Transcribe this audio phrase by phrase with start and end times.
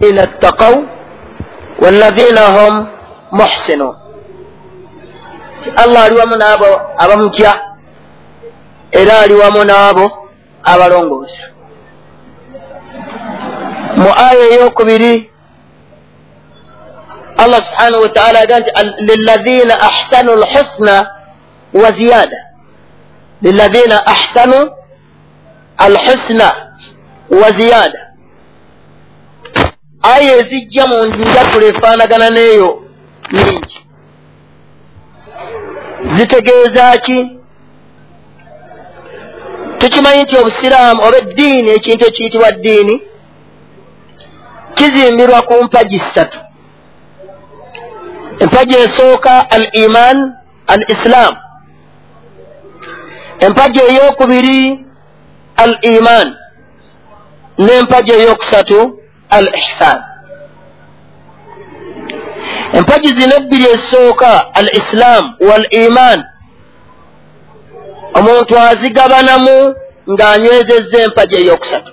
[0.00, 0.74] ina ttaqaw
[1.82, 2.74] walladhina hum
[3.32, 3.94] muhsinun
[5.76, 7.52] allah ali wamu n'abo abamutya
[8.92, 10.04] era ali wamu n'abo
[10.62, 11.42] abalongoosa
[13.96, 15.30] mu aya eyokubiri
[17.38, 18.70] allah subhanahu wataala aga nti
[19.08, 20.96] liladhina ahsanu lhusna
[21.72, 22.40] wa ziyada
[23.42, 24.70] liladhina ahsanu
[25.76, 26.48] alhusna
[27.30, 28.15] wa ziyada
[30.02, 32.82] aya ezijja mu njatulo efaanagana n'eyo
[33.32, 33.78] nyingi
[36.16, 37.18] zitegeeza ki?
[39.78, 42.94] Tukimanyi nti obusiraamu oba eddiini ekintu ekiyitibwa ddiini
[44.74, 46.38] kizimbirwa ku mpagi ssatu.
[48.38, 50.34] Empagi esooka al iman
[50.66, 51.36] al islaamu
[53.40, 54.86] empagi eyokubiri
[55.56, 56.36] al iman
[57.58, 60.00] n'empagi eyokusatu al ihsaan
[62.72, 66.24] empagi zino ebbiri esooka al islaamu wal iman
[68.18, 69.74] omuntu azigabanamu
[70.08, 71.92] ng'anywezezza empagi eyokusatu.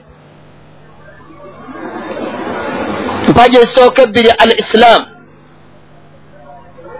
[3.27, 5.05] Empagi esooka ebbiri al islaamu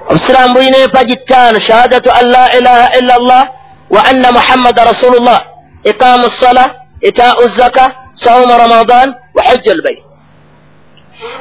[0.10, 3.44] obusiraamu bulina empagi ttaano shahadatu an la ilaha illa allah
[3.90, 5.40] wa anna muhammada rasulullah.
[5.84, 10.03] Iqaamu ssala itaau zaka sawuma ramadan wa hajja albayt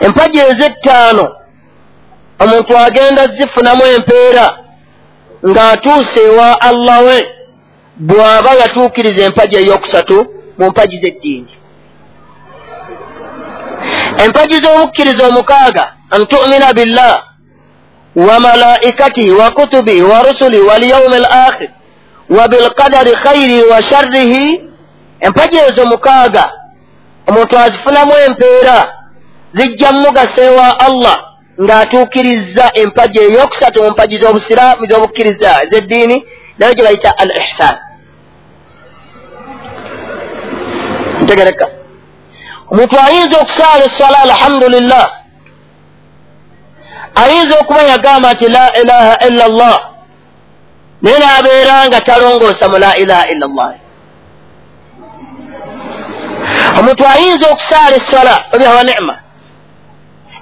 [0.00, 1.36] empagi ezettaano
[2.38, 4.46] omuntu agenda zifunamu empeera
[5.50, 7.18] ng'atuuse ewa allah we
[7.96, 10.16] bw'aba yatuukiriza empagi eyokusatu
[10.58, 11.52] mu mpagi z'eddiini.
[14.24, 17.22] Empagi z'obukkiriza omukaaga an tumina billah
[18.16, 21.70] wa malaikatihi wa kutubihi wa rusuli walyaumi al akhir
[22.30, 24.70] wa bilqadari khayrihi wa sharrihi
[25.20, 26.52] empagi ezo mukaaga
[27.26, 28.92] omuntu azifunamu empeera
[29.55, 31.17] zijja mumugasa ewa allah
[31.61, 36.17] ng'atuukirizza empagi eyokusatu mu mpagi z'obusiraamu z'obukkiriza ez'eddiini
[36.58, 37.77] nayo gye bayita al ihsan
[41.23, 41.67] ntegereka.
[42.70, 45.07] Omuntu ayinza okusaala eswala alhamdulillah
[47.14, 49.80] ayinza okuba yagamba nti la ilaha illa llah
[51.02, 53.73] naye n'abeera nga talongoosa mu la ilaha illa llah
[56.79, 59.14] omuntu ayinza okusaala eswala obihawa nicma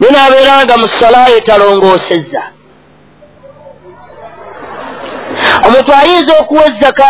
[0.01, 2.43] naye n'abeera nga mu salayo talongoosezza
[5.67, 7.09] omuntu ayinza okuwa ezzaka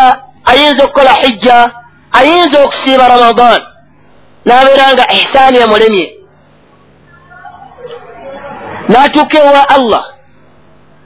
[0.50, 1.70] ayinza okukola hijja
[2.18, 3.60] ayinza okusiiba ramadan
[4.46, 6.06] n'abeera nga ihsaani emulemye.
[8.88, 10.04] N'atuuka ewa allah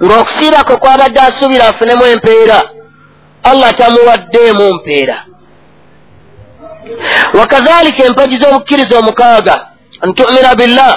[0.05, 2.59] ng'okusiibako kwabadde asuubira afunemu empeera
[3.51, 5.19] allah tamuwaddeemu mpeera.
[7.39, 9.66] Wakazalika empagi z'obukkiriza omukaaga
[10.06, 10.95] ntumira billah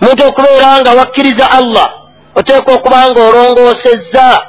[0.00, 1.88] muntu okubeera nga wakkiriza allah
[2.34, 4.42] oteekwa okuba nga olongoosezza.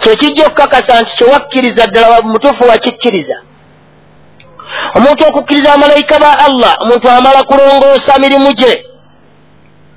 [0.00, 3.36] Kyekijja okukakasa nti kyewakkiriza ddala mutuufu wakikkiriza
[4.94, 8.84] omuntu okukkiriza abamalayika ba allah omuntu amala kulongoosa mirimu gye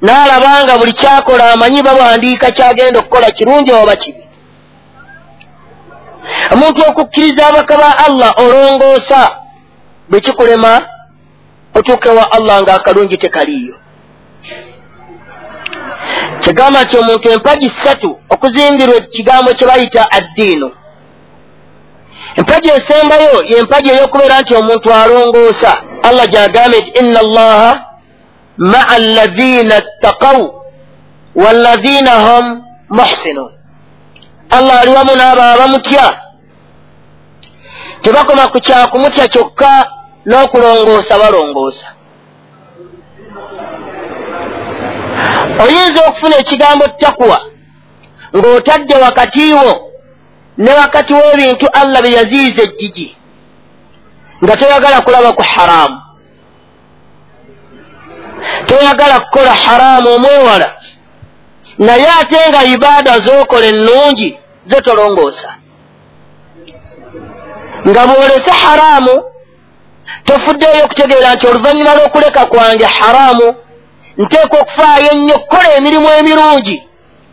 [0.02, 4.24] n'alaba nga buli kyakola amanyi bawandiika kyagenda okukola kirungi oba kibi.
[6.54, 9.22] Omuntu okukkiriza abaka ba allah olongoosa
[10.10, 10.91] bwe kikulema
[11.74, 13.76] otuuka ewa allah ng'akalungi tekaliiyo
[16.42, 20.72] kigamba nti omuntu empagi ssatu okuzimbirwa ekigambo kye bayita addiino.
[22.36, 25.74] Empagi esembayo yempagi ey'okubeera nti omuntu alongoosa.
[26.04, 27.72] Allah gyagambye nti inna allaha
[28.58, 30.40] maa alladhina ttaqaw
[31.36, 32.46] walladhina hum
[32.90, 33.52] muhsinun.
[34.50, 36.08] Allah ali wamu n'abo abamutya.
[38.02, 39.72] Tebakoma ku kyakumutya kyokka
[40.26, 41.88] n'okulongoosa balongoosa.
[45.64, 47.40] Oyinza okufuna ekigambo takuwa
[48.38, 49.92] ng'otadde wakati wo
[50.58, 53.18] ne wakati w'ebintu allah bye yaziyiza ejjigi
[54.44, 56.02] nga toyagala kulaba ku haraamu
[58.66, 60.70] toyagala kukola haraamu omwewala
[61.78, 65.50] naye ate nga ibaada z'okola ennungi ze tolongoosa.
[67.88, 69.31] Nga bw'olese haraamu
[70.26, 73.48] tofuddeeyo okutegeera nti oluvannyuma lw'okuleka kwange haraamu
[74.18, 76.84] nteekwa okufaayo ennyo kukola emirimu emirungi.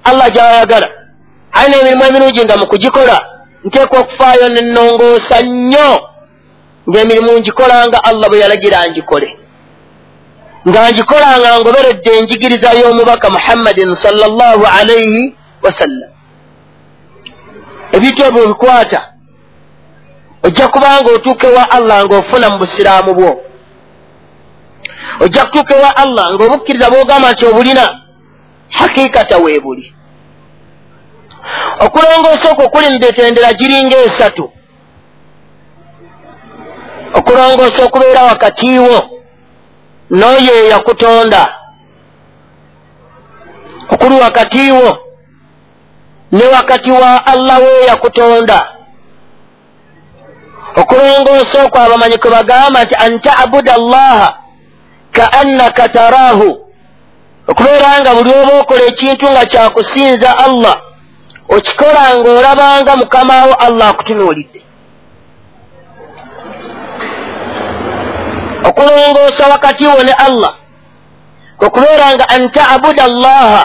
[0.04, 0.88] Allah gy'ayagala.
[1.52, 3.16] Aye n'emirimu emirungi nga mu kugikola
[3.64, 5.90] nteekwa okufaayo nennongoosa nnyo
[6.88, 9.28] ng'emirimu ngikola nga allah bwe yalagira ngikole.
[10.68, 16.10] Nga ngikola nga ngoberedde enjigiriza y'omubaka muhammadin sallallahu alaihi wasallam
[17.92, 19.17] ebintu ebyo bikwata
[20.42, 23.42] ojja kubanga otuuka ewa allah ng'ofuna mu busiraamu bwo.
[25.20, 27.84] Ojja kutuuka ewa allah ng'obukkiriza bw'ogamba nti obulina
[28.70, 29.94] hakiikata weebuli
[31.80, 34.52] okulongoosa okwo kuli mu betendera giringa esatu
[37.14, 38.98] okulongoosa okubeera wakatiiwo
[40.10, 41.54] n'oyo eyakutonda.
[43.90, 44.98] Okuli wakatiiwo
[46.32, 48.77] ne wakati wa allah weeyakutonda
[50.76, 54.38] okulongoosa okwo abamanyi kwe bagamba nti an tabuda allaha
[55.12, 56.68] ka annaka taraahu.
[57.48, 60.76] Okubeera nga buli oba okola ekintu nga kyakusinza allah
[61.48, 64.60] okikola ng'olabanga mukamawo allah akutunuulidde.
[68.68, 70.54] Okulongoosa wakati wo ne allah
[71.60, 73.62] okubeera nga an tabuda allaha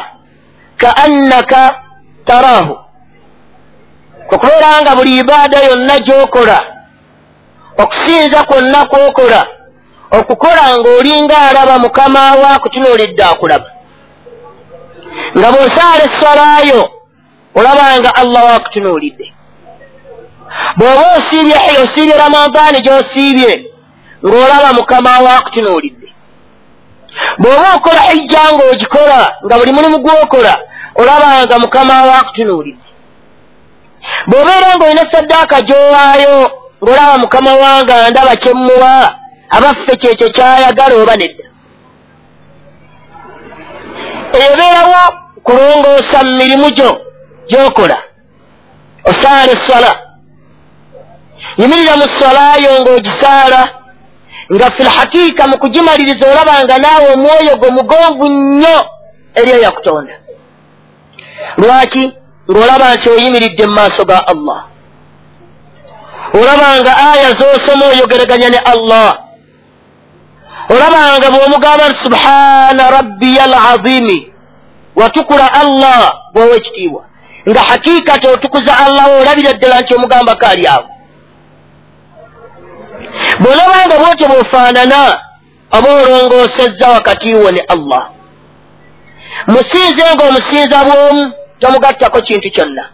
[0.78, 1.84] ka annaka
[2.26, 2.78] taraahu.
[4.32, 6.73] Okubeera nga buli ibaada yonna gy'okola
[7.78, 9.42] okusinza kwonna kwokola.
[10.12, 13.70] Okukola ng'olinga alaba mukamawo akutunuulidde akulaba.
[15.38, 16.82] Nga bw'osaala essalaayo
[17.56, 19.34] olabanga allah waakutunuulidde
[20.78, 23.52] bw'oba osiibye osiibye ramadaani gy'osiibye
[24.26, 26.08] ng'olaba mukamawo akutunuulidde
[27.42, 30.54] bw'oba okola hijja ng'ogikola nga buli mulimu gw'okola
[31.02, 32.88] olabanga mukamawo akutunuulidde
[34.30, 36.36] bw'obeera ng'olina saddaaka gy'owaayo
[36.84, 39.16] ng'olaba mukama wanga ndaba kyemmuwa
[39.50, 41.46] abaffe kyekyo kyayagala oba nedda
[44.34, 45.02] ebeerawo
[45.46, 46.90] kulongoosa mu mirimu gyo
[47.50, 47.98] gy'okola.
[49.10, 49.92] Osaala esswala
[51.58, 53.62] yimirira mu swalayo ng'ogisaala
[54.54, 58.78] nga filhakiika mu kugimaliriza olabanga naawe omwoyo gwe mugonvu nnyo
[59.36, 60.14] eri eyakutonda.
[61.58, 62.04] Lwaki?
[62.52, 64.73] Ng'olaba nti oyimiridde mu maaso ga allah
[66.34, 69.10] olabanga aya z'osoma oyogeraganya ne allah.
[70.70, 74.34] Olabanga bw'omugamba nti subhana rabbiya alazimi
[74.96, 77.04] watukula allah bwowa ekitiibwa.
[77.50, 80.88] Nga hakiikati otukuza allah olabira ddala nti omugambako ali awo.
[83.40, 85.20] Bw'olabanga bwotyo bw'ofaanana
[85.72, 88.10] oba olongoosezza wakati wo ne allah.
[89.48, 92.86] Musinze ng'omusinza bw'omu tomugattako kintu kyonna.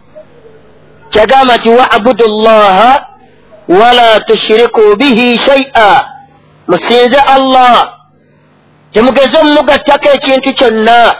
[1.10, 3.09] Kyagamba nti wabudu llaha
[3.70, 6.04] wala tushiriku bihi shaia
[6.68, 7.92] musinze allah
[8.92, 11.14] temugeze omumugattako ekintu kyonna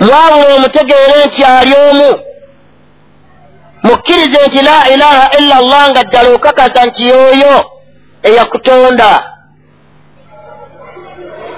[0.00, 2.10] mwawula omutegeere nti ali omu
[3.82, 7.70] mukkirize nti la ilaha illa llah nga ddala okakasa nti yooyo
[8.22, 9.10] eyakutonda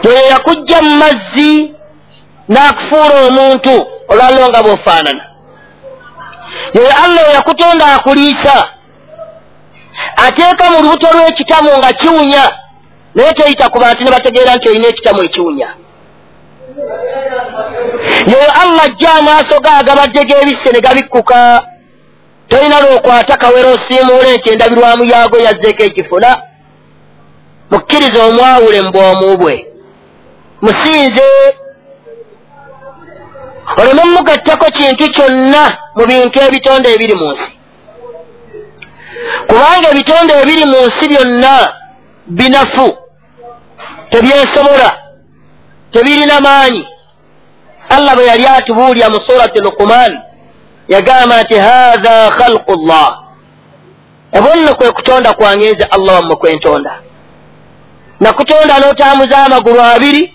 [0.05, 1.75] yoyo yakujja mu mazzi
[2.49, 3.75] n'akufuula omuntu
[4.09, 5.28] olwaliro nga bw'ofaanana
[6.75, 8.69] yoyo allah eyakutonda akuliisa.
[10.17, 12.51] Ateeka mu lubuto lw'ekitamu nga kiwunya.
[13.15, 15.69] Naye teyita ku bantu ne bategeera nti olina ekitamu ekiwunya.
[18.27, 21.63] Yoyo allah ajja amaaso ge agabadde g'ebisse ne gabikkuka.
[22.49, 26.43] Tolina lwokwata kawera osiimuule nti endabirwamu yaago yazzeeko ekifuna.
[27.71, 29.67] Mukkiriza omwawule mu bwomu bwe.
[30.63, 31.23] Musinze
[33.77, 37.51] oleme mugattako kintu kyonna mu bintu ebitonde ebiri mu nsi.
[39.49, 41.73] Kubanga ebitonde ebiri mu nsi byonna
[42.27, 42.97] binafu
[44.11, 44.91] tebyesobola
[45.93, 46.87] tebirina maanyi.
[47.91, 50.13] Allah bwe yali atubuulya mu surati lukuman
[50.89, 53.11] yagamba nti haatha khalqu llah
[54.33, 56.93] ebonno kwe kutonda kwange nze allah wammwe kwentonda
[58.21, 60.35] nakutonda n'otambuza amagulu abiri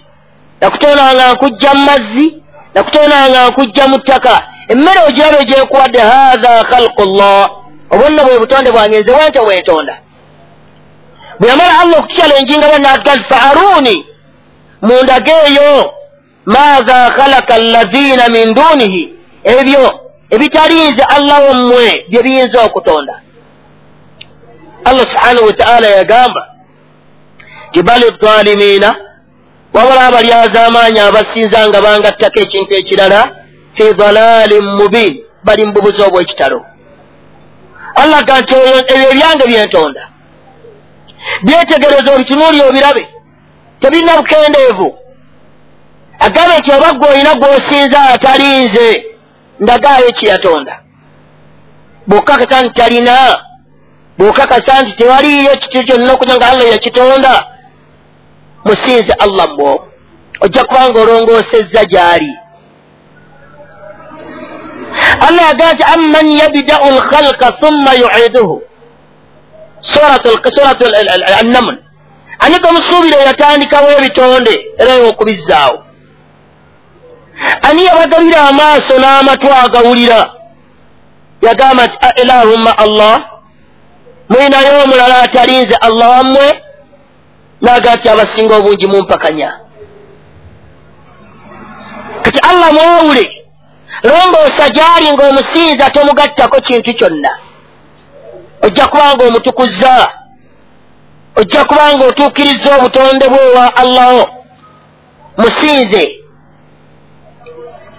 [0.61, 2.42] nakutonda nga nkujja mu mazzi
[2.73, 4.35] nakutonda nga nkujja mu ttaka.
[4.67, 7.63] Emmere ogirabe gyekuwadde haatha khalqu llah
[7.93, 9.97] obonno bwe butonde bwange nze wente wentonda
[11.39, 14.05] bwe yamala allah okutyala enjinga bwe nagali fa aruni
[14.81, 15.93] mundage eyo
[16.45, 19.13] maatha khalaka allazina min dunihi
[19.43, 19.99] ebyo
[20.29, 23.15] ebitalinze allah wammwe bye biyinza okutonda.
[24.85, 26.47] Allah subhanahu wataala yagamba
[27.69, 28.95] nti bali zalimiina
[29.73, 33.21] wabula abalyazaamaanyi abasinza nga bangattako ekintu ekirala
[33.75, 35.13] fi dalalin mubin
[35.45, 36.59] bali mu bubuzi obw'ekitalo.
[38.01, 38.53] Allah ga nti
[38.93, 40.03] ebyo ebyange byentonda
[41.45, 43.03] byetegereza obitunuuli obirabe
[43.79, 44.89] tebirina bukendeevu.
[46.25, 48.87] Agambe nti oba gwe olina gw'osinza atalinze
[49.59, 50.73] ndagaayo kyeyatonda
[52.07, 53.15] bw'okakasa nti talina
[54.17, 57.33] bw'okakasa nti tewaliyo kiti kyonna okunya nga allah yakitonda
[58.65, 59.87] musinze allah mbwo
[60.41, 62.31] ojja kubanga olongoosezza gy'ali.
[65.27, 68.61] Allah yagaa nti amman yabdau lkhalqa thumma yuiduhu.
[69.81, 70.25] Surat
[71.39, 71.77] annaml.
[72.39, 75.83] Ani gamusuubira yatandikawo ebitonde era okubizzaawo
[77.61, 80.29] ani yabagabira amaaso n'amatu agawulira?
[81.41, 83.21] Yagamba nti ilahumma allah
[84.29, 86.62] mwinayo omulala atalinze allah wammwe
[87.63, 89.59] naga nti abasinga obungi mumpakanya.
[92.21, 93.25] Kati allah mwawule
[94.03, 97.29] longoosa gyali ng'omusinza tomugattako kintu kyonna.
[98.61, 100.07] Ojja kubanga omutukuza
[101.35, 104.29] ojja kubanga otuukiriza obutonde bwe wa allaho
[105.37, 106.19] musinze.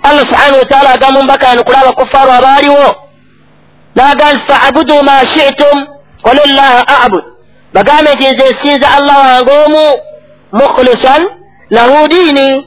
[0.03, 2.97] Allah subhanahu wataala agamba mubakani kuli abakufaaru abaaliwo.
[3.95, 5.87] Naga nti faabudu ma shitum
[6.23, 7.34] qul llaha abud
[7.75, 9.85] bagambe nti nze nsinza allah wange omu
[10.53, 11.23] mukhlisan
[11.71, 12.67] lahu diini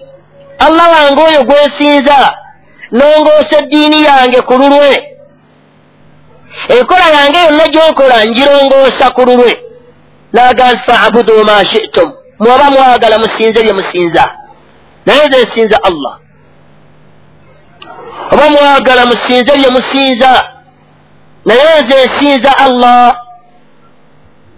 [0.66, 2.20] allah wange oyo gwensinza
[2.92, 4.94] nongoosa eddiini yange ku lulwe
[6.76, 9.52] enkola yange yonna gyenkola njirongoosa ku lulwe
[10.34, 12.12] naga nti faabudu ma shitum.
[12.40, 14.24] Mwoba mwagala musinze bye musinza.
[15.06, 16.20] Naye nze nsinza allah.
[18.32, 20.32] Oba mwagala musinze bye musinza.
[21.46, 23.18] Naye nze nsinza allah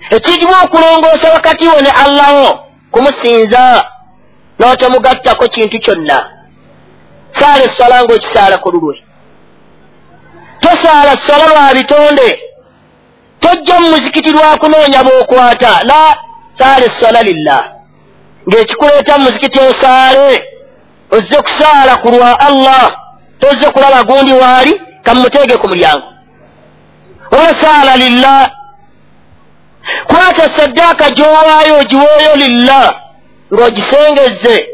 [0.10, 2.60] ekijibu okulongoosa wakati wo ne allaho
[2.92, 3.86] kumusinza
[4.60, 6.30] n'otemugattako kintu kyonna.
[7.40, 9.04] Saala essola ng'okisaala ku lulwe.
[10.60, 12.40] Tosaala ssola lwa bitonde.
[13.40, 15.84] Tojja mu muzikiti lwakunoonya b'okwata.
[15.84, 16.18] La
[16.58, 17.64] saala essola lillah.
[18.50, 20.44] Ng'ekikuleeta mu muzikiti osaale
[21.12, 22.92] ozze kusaala ku lwa allah
[23.40, 26.08] tozze kulaba gundi waali kamuteege ku mulyango.
[27.32, 28.52] Oba saala lillah
[30.08, 32.96] kwata saddaaka gy'owaayo ogiweeyo lillah.
[33.54, 34.68] Ng'ogisengezze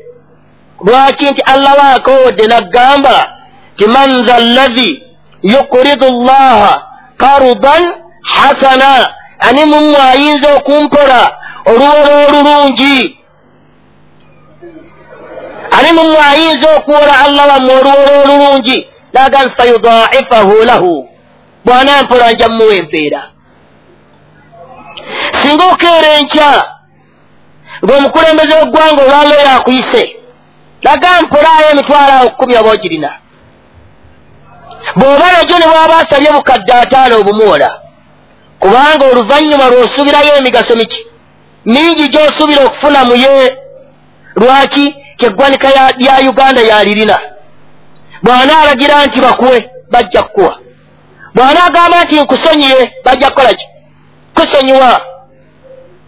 [0.85, 3.37] lwaki nti allah waakowodde naggamba
[3.77, 5.01] ti man tha allazi
[5.41, 6.83] yukridu llaha
[7.17, 9.07] karudan hasana.
[9.39, 13.17] Ani mummwe ayinza okumpola oluwola olulungi?
[15.71, 18.87] Ani mummwe ayinza okuwola allah wammwe oluwola olulungi?
[19.13, 21.09] Naga nti fayudaifahu lahu.
[21.65, 23.23] Bw'anampola nja mmuwa empeera
[25.41, 26.49] singa okeera enkya
[27.85, 30.03] ng'omukulembeze w'eggwanga olwalo yakuyise
[30.81, 33.11] laga mpolaayo emitwalo awo kkumi oba ogirina.
[34.95, 37.69] Bw'oba nagyo ne bwaba asabye bukadde ataano obumuwola
[38.59, 41.01] kubanga oluvannyuma lw'osuubirayo emigaso miki?
[41.65, 43.57] Mingi gy'osuubira okufuna muye
[44.35, 47.17] lwaki kyeggwanika lya uganda yalirina?
[48.23, 50.59] Bw'anaalagira nti bakuwe bajja kukuwa.
[51.35, 53.65] Bw'anaagamba nti nkusonyiye bajja kukola ki?
[54.35, 55.01] Kusonyiwa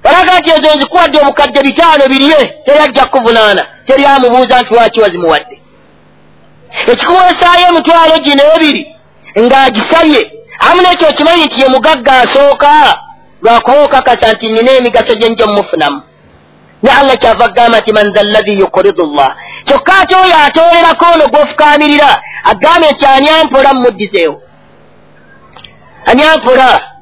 [0.04, 5.56] balaga nti ezo nzikuwadde omukadde bitaano birye teri ajja kukuvunaana teri amubuuza nti lwaki wazimuwadde
[6.92, 8.84] ekikuweesaayo emitwalo gino ebiri
[9.44, 10.22] ng'agisabye
[10.66, 12.72] amu nekyo okimanyi nti ye mugagga asooka
[13.42, 16.02] lwakuba okakasa nti nina emigaso gye nja mumufunamu
[16.84, 19.36] ne allah kyava agamba nti man tha allazi yukridu llah
[19.66, 22.12] kyokka ate oyo atolerako ono gw'ofukaamirira
[22.52, 24.42] agambe nti ani ampola mumuddizeewo
[26.06, 26.97] ani ampola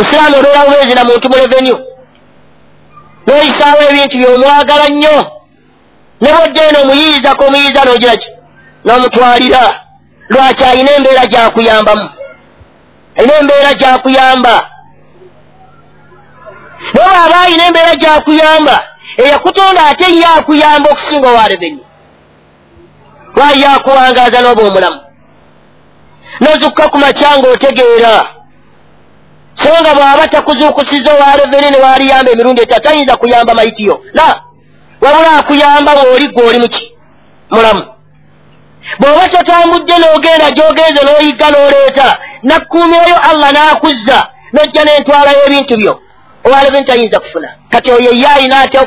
[0.00, 1.76] musiraamu olwera bubeezi na muntu mu revenu
[3.26, 5.16] n'oyisaawo ebintu by'omwagala nnyo.
[6.20, 8.28] Ne bwodde eno omuyiiza k'omuyiiza n'ogira ki?
[8.84, 9.62] N'omutwalira.
[10.32, 12.06] Lwaki alina embeera gyakuyambamu?
[13.16, 14.54] Alina embeera gyakuyamba.
[16.94, 18.76] Naye bw'aba alina embeera gyakuyamba
[19.22, 21.82] eyakutonda ate ye akuyamba okusinga owa revenu
[23.34, 25.00] lwali yakuwangaaza n'oba omulamu
[26.40, 28.39] n'ozukka ku makya ng'otegeera
[29.62, 34.42] so nga bw'aba takuzuukusiza owa reveni ne waaliyamba emirundi eta tayinza kuyamba mayitiyo la
[35.00, 36.92] wabula akuyamba bw'oli gw'oli muki
[37.50, 37.84] mulamu.
[39.00, 42.08] Bw'oba totambudde n'ogenda gy'ogenze n'oyigga n'oleeta
[42.42, 44.18] nakkuumirayo allah n'akuzza
[44.52, 45.92] n'ojja n'entwalayo ebintu byo
[46.44, 47.48] owa reveni tayinza kufuna.
[47.70, 48.78] Kati oyo ye alina ate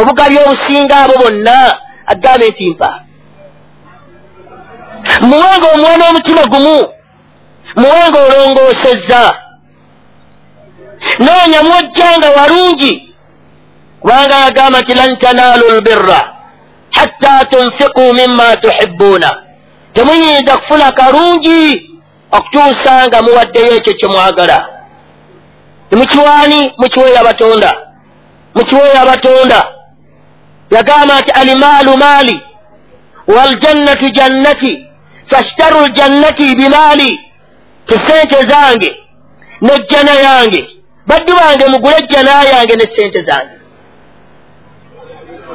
[0.00, 1.78] obugabi obusinga abo bonna?
[2.06, 3.00] Agambe nti mpa.
[5.20, 6.78] Muwenga omuwa n'omutima gumu.
[7.76, 9.47] Muwenga olongoosezza
[11.18, 13.14] noonya mwojjanga walungi
[14.00, 16.34] kubanga yagamba nti lan tanaalu lbirra
[16.90, 19.42] hatta tunfiku mima tuhibbuuna
[19.92, 21.90] temuyinza kufuna kalungi
[22.30, 24.68] okutuusa nga muwaddeyo ekyo kye mwagala.
[25.90, 27.70] Mukiwaani mukiweeyo abatonda
[28.54, 29.66] mukiweeyo abatonda
[30.70, 32.42] yagamba nti alimaalu maali
[33.26, 34.86] waljannatu jannati
[35.30, 37.20] fashtaru ljannati bimaali.
[37.86, 38.96] Tisente zange
[39.60, 40.68] nejjana yange
[41.08, 43.54] baddu bange mugule ejjana yange ne sente zange.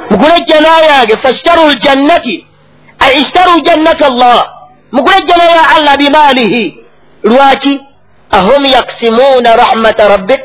[0.10, 2.46] Mugule ejjana yange fashtaru ljannati
[3.00, 4.40] ay ishtaru jannata allah.
[4.92, 6.78] Mugule ejjana ya allah bimaalihi
[7.24, 7.82] lwaki?
[8.32, 10.42] Ahum yaksimuuna rahmata rabbik.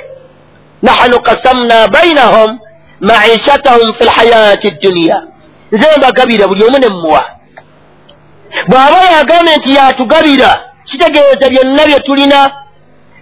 [0.82, 2.58] Nahnu kasamna bainahum
[3.00, 5.22] maishatahum fi lhayati dduniya
[5.72, 7.24] nze mbagabira buli omu nemmuwa
[8.68, 10.50] bw'aba yagambye nti yatugabira
[10.84, 12.40] kitegeeza byonna bye tulina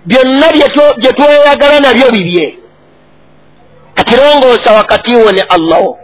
[0.07, 2.59] byonna bye tweyagala nabyo bibye.
[3.95, 5.99] Katirongoosa wakati wo ne allahu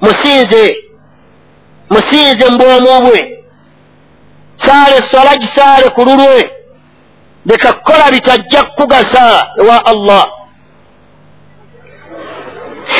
[0.00, 0.76] musinze
[1.90, 3.42] musinze mu bwomu bwe.
[4.56, 6.50] Saale sola gisaale ku lulwe.
[7.46, 10.26] Leka kukola bitajja kukugasa ewa allah.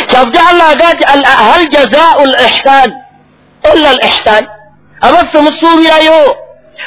[0.07, 2.91] Kyavuga allah aga nti hal jazau l ihsan?
[3.75, 4.47] Illa l ihsan
[5.01, 6.37] abaffe musuubirayo.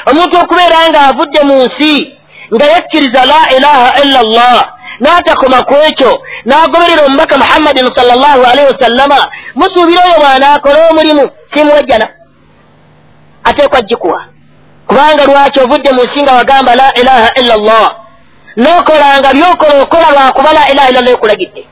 [0.06, 2.19] Omuntu okubeera nga avudde mu nsi
[2.54, 4.64] nga yakkiriza la ilaha illa llah
[5.00, 6.12] n'atakoma ku ekyo
[6.44, 9.18] n'agoberera omubaka muhammadin sal llahu alaihi wasallama
[9.54, 12.08] musuubira oyo bw'anaakola omulimu simuwejjana
[13.44, 14.24] ateekwa gikuwa.
[14.86, 17.88] Kubanga lwaki ovudde mu nsi nga wagamba la ilaha illa llah
[18.56, 21.62] n'okolanga byokola okola lwakuba la ilaha illa llah ekulagidde.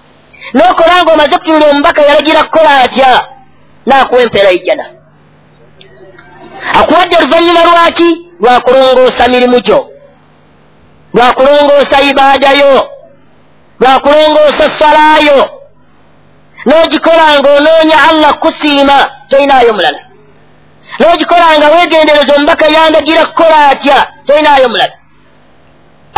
[0.55, 3.27] N'okolanga omaze kutunula omubaka yalagira kukola atya?
[3.87, 4.85] Naakuwa empeera ijjana.
[6.75, 8.09] Akuwadde oluvannyuma lwaki?
[8.41, 9.98] Lwakulongoosa mirimu gyo
[11.19, 12.75] lwakulongoosa ibaadayo
[13.81, 15.41] lwakulongoosa salaayo.
[16.67, 18.97] N'ogikola nga onoonya allah kusiima
[19.31, 20.01] toyinaayo mulala.
[21.01, 24.95] N'ogikola nga weegendereza omubaka yandagira kukola atya toyinaayo mulala.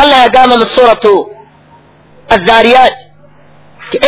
[0.01, 1.13] Allah yagamba mu suratu
[2.35, 2.97] azariyat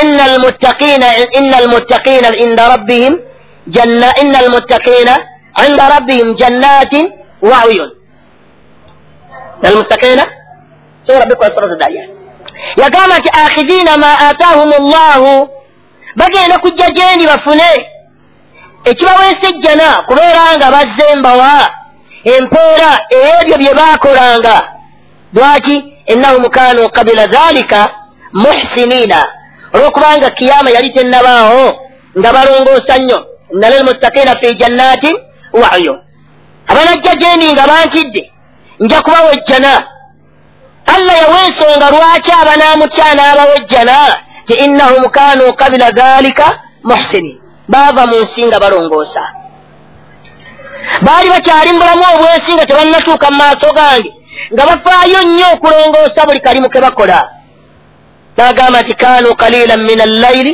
[0.02, 1.06] ina almuttaqina
[1.38, 3.14] ina almuttaqina inda rabbihim
[4.22, 5.14] ina almuttaqina
[5.66, 7.06] inda rabbihim jannatin
[7.50, 7.90] wa uyun
[9.68, 10.24] almuttaqina
[11.06, 12.08] sura bikwa suratu zariyat
[12.76, 15.48] yagamba nti akhidina ma atahum llahu
[16.16, 17.70] bagenda kujja gyendi bafune.
[18.84, 21.70] Ekibaweesa ejjana kubeera nga bazze mbawa
[22.24, 24.62] empeera ey'ebyo bye baakolanga
[25.34, 25.84] lwaki?
[26.06, 27.88] Ennahum kanu kabila dhalika
[28.32, 29.20] muhsiniina
[29.74, 31.64] olw'okubanga kiyama yali tennabaawo
[32.18, 33.26] nga balongoosa nnyo.
[33.50, 35.16] Nale lmuttakiina fi jannatin
[35.52, 36.00] wayo
[36.66, 38.32] abanajja gyendi nga bankidde
[38.80, 39.86] nja kubawa ejjana
[40.94, 43.98] allah yawa ensonga lwaki abanaamutya n'abawejjana
[44.46, 46.46] ti innahum kanu kabila dhalika
[46.84, 47.38] muhsinin.
[47.68, 49.22] Baava mu nsi nga balongoosa.
[51.06, 54.10] Baali bakyali mu bulamu obwensi nga tebannatuuka mu maaso gange
[54.52, 57.20] nga bafaayo nnyo okulongoosa buli kalimu ke bakola.
[58.36, 60.52] N'agamba nti kanu kalilan min allayiri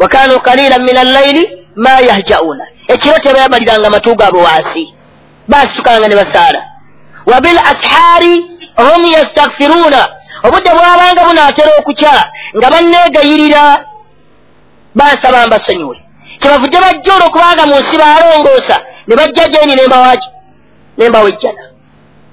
[0.00, 1.44] wa kanu kalilan min allayiri
[1.76, 4.84] ma yahjauna ekiro tebayamaliranga matu gaabwe wansi.
[5.48, 6.60] Baasitukanga ne basaala.
[7.26, 8.34] Wa bil ashaari
[8.76, 10.02] hum yastakfiruuna
[10.46, 12.14] obudde bwabanga bunaatera okukya
[12.56, 13.62] nga banneegayirira
[14.94, 15.96] bansaba mbasonyiwe.
[16.40, 20.28] Kyebavudde bajja olwokubanga mu nsi baalongoosa ne bajja gyeni nembawaki
[20.98, 21.62] nembawejjana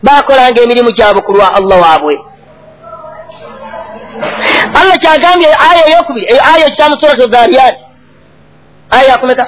[0.03, 2.15] baakolanga emirimu gyabwe ku lwa allah waabwe.
[4.79, 7.77] Allah kyagambye aya eyokubiri aya ekitamu suratu zariyat
[8.89, 9.45] aya yakumeka?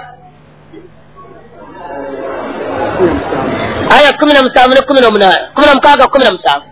[3.95, 6.65] Aya kumi na musanvu ne kumi nomunaana kumi na mukaaga kumi na musanvu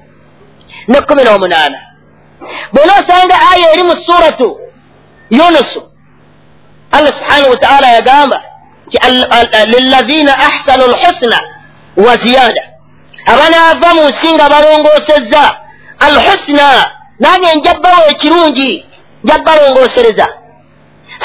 [0.88, 1.78] ne kumi n'omunaana
[2.74, 4.60] bwona osanga aya eri mu suratu
[5.30, 5.82] yunusu
[6.92, 8.42] allah subhanahu wataala yagamba
[8.88, 8.98] nti
[9.72, 11.40] lilazina ahsanu lhusna
[11.98, 12.64] wa ziyada
[13.26, 15.58] abanaava mu nsi nga balongoosezza
[16.00, 18.86] alhusna nange njabbawo ekirungi
[19.24, 20.28] njabbalongoosereza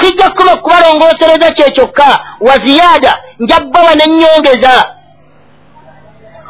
[0.01, 4.85] sijja kuba kubalongoosereza kyekyokka wa ziyada njabbawa nenyongeza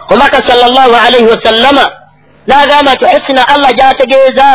[0.08, 1.90] omaka sal llahu alaihi wasallama
[2.46, 4.48] n'agamba nti husina allah gyategeeza.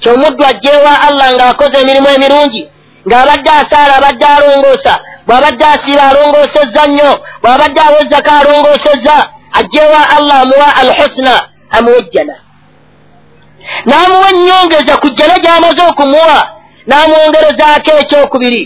[0.00, 2.62] Kyomuddu ajjeewa allah ng'akoze emirimu emirungi
[3.06, 4.94] ng'abadde asaala abadde alongoosa
[5.26, 7.10] bw'abadde asiiba alongoosezza nnyo
[7.42, 9.16] bw'abadde awezzako alongoosezza
[9.58, 11.34] ajjeewa allah amuwa alhusna
[11.76, 12.34] amuwejjana
[13.86, 16.38] n'amuwa ennyongeza ku jjana gy'amaze okumuwa
[16.88, 18.62] n'amwongerezaako ekyokubiri.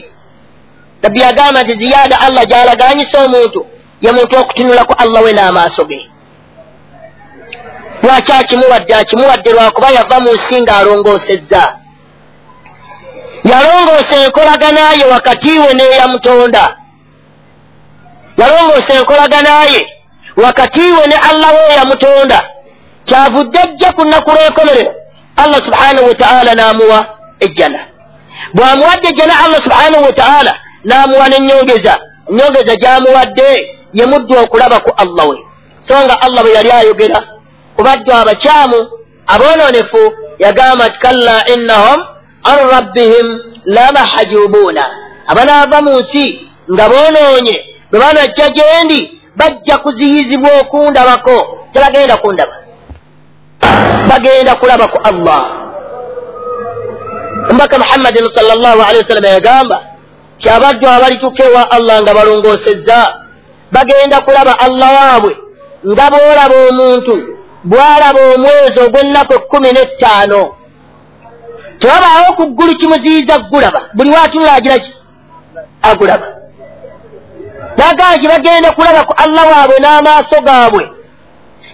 [1.02, 3.60] Nabbi yagamba nti ziyaada allah gy'alaganyisa omuntu
[4.04, 6.11] ye muntu okutunulaku allah we n'amaaso ge
[8.02, 11.62] lwaki akimuwadde akimuwadde lwakuba yava mu nsi ng'alongoosezza
[13.50, 16.64] yalongoosa enkolaganaye wakati we n'eyamutonda
[18.40, 19.80] yalongoosa enkolaganaye
[20.36, 22.38] wakati we ne allah we eyamutonda
[23.04, 24.92] kyavudde ajja ku nnaku lw'enkomerero
[25.36, 26.98] allah subhanahu wataala n'amuwa
[27.40, 27.80] ejjana.
[28.54, 30.52] Bw'amuwadde ejjana allah subhanahu wataala
[30.84, 31.94] n'amuwa n'ennyongeza.
[32.30, 33.48] Ennyongeza gy'amuwadde
[33.92, 35.38] ye muddu okulaba ku allah we.
[35.88, 37.20] So nga allah bwe yali ayogera
[37.76, 38.78] ku baddu abakyamu
[39.26, 40.02] aboononefu
[40.38, 42.00] yagamba nti kalla innahum
[42.50, 43.26] an rabbihim
[43.64, 44.84] lamahajubuuna
[45.26, 46.24] abanaava mu nsi
[46.72, 47.56] nga boonoonye
[47.90, 49.00] bwe banajja gyendi
[49.36, 51.58] bajja kuziyizibwa okundabako.
[51.72, 52.52] Tebagenda kundaba?
[54.08, 55.40] Bagenda kulaba ku allah
[57.50, 59.76] omubaka muhammadin salllah alehi wasallama yagamba
[60.38, 62.98] ti abaddu abalituka ewa allah nga balongoosezza
[63.72, 65.32] bagenda kulaba allah waabwe
[65.92, 67.14] nga boolaba omuntu
[67.64, 70.40] bwalaba omwezi ogw'ennaku ekkumi n'ettaano.
[71.78, 74.92] Tewabaawo ku ggulu kimuziyiza gulaba buli waatunula agiraki
[75.82, 76.26] agulaba.
[77.76, 80.84] Nagamba bagenda kulaba ku allah waabwe n'amaaso gaabwe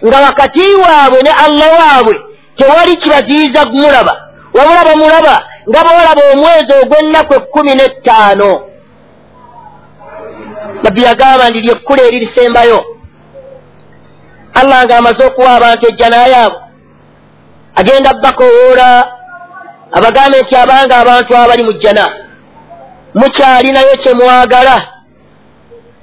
[0.07, 2.15] nga wakati waabwe ne allah waabwe
[2.57, 4.15] tewali kibaziyiza mulaba
[4.55, 5.35] wabula bamulaba
[5.69, 8.51] nga boolaba omwezi ogw'ennaku ekkumi n'ettaano.
[10.83, 12.98] Nabbi yagamba ndi lyekkulu eririsembayo
[14.55, 16.59] allah ng'amaze okuwa abantu ejjanaayaabo
[17.75, 18.89] agenda bakowoola
[19.93, 22.29] abagambe nti abanga abantu abali mu jjana
[23.15, 24.83] mukyalinayo kye mwagala.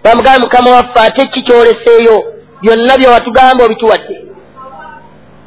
[0.03, 2.23] Bamugambe mukama waffe ate kikyoleseeyo
[2.62, 4.15] byonna byewatugamba obituwadde.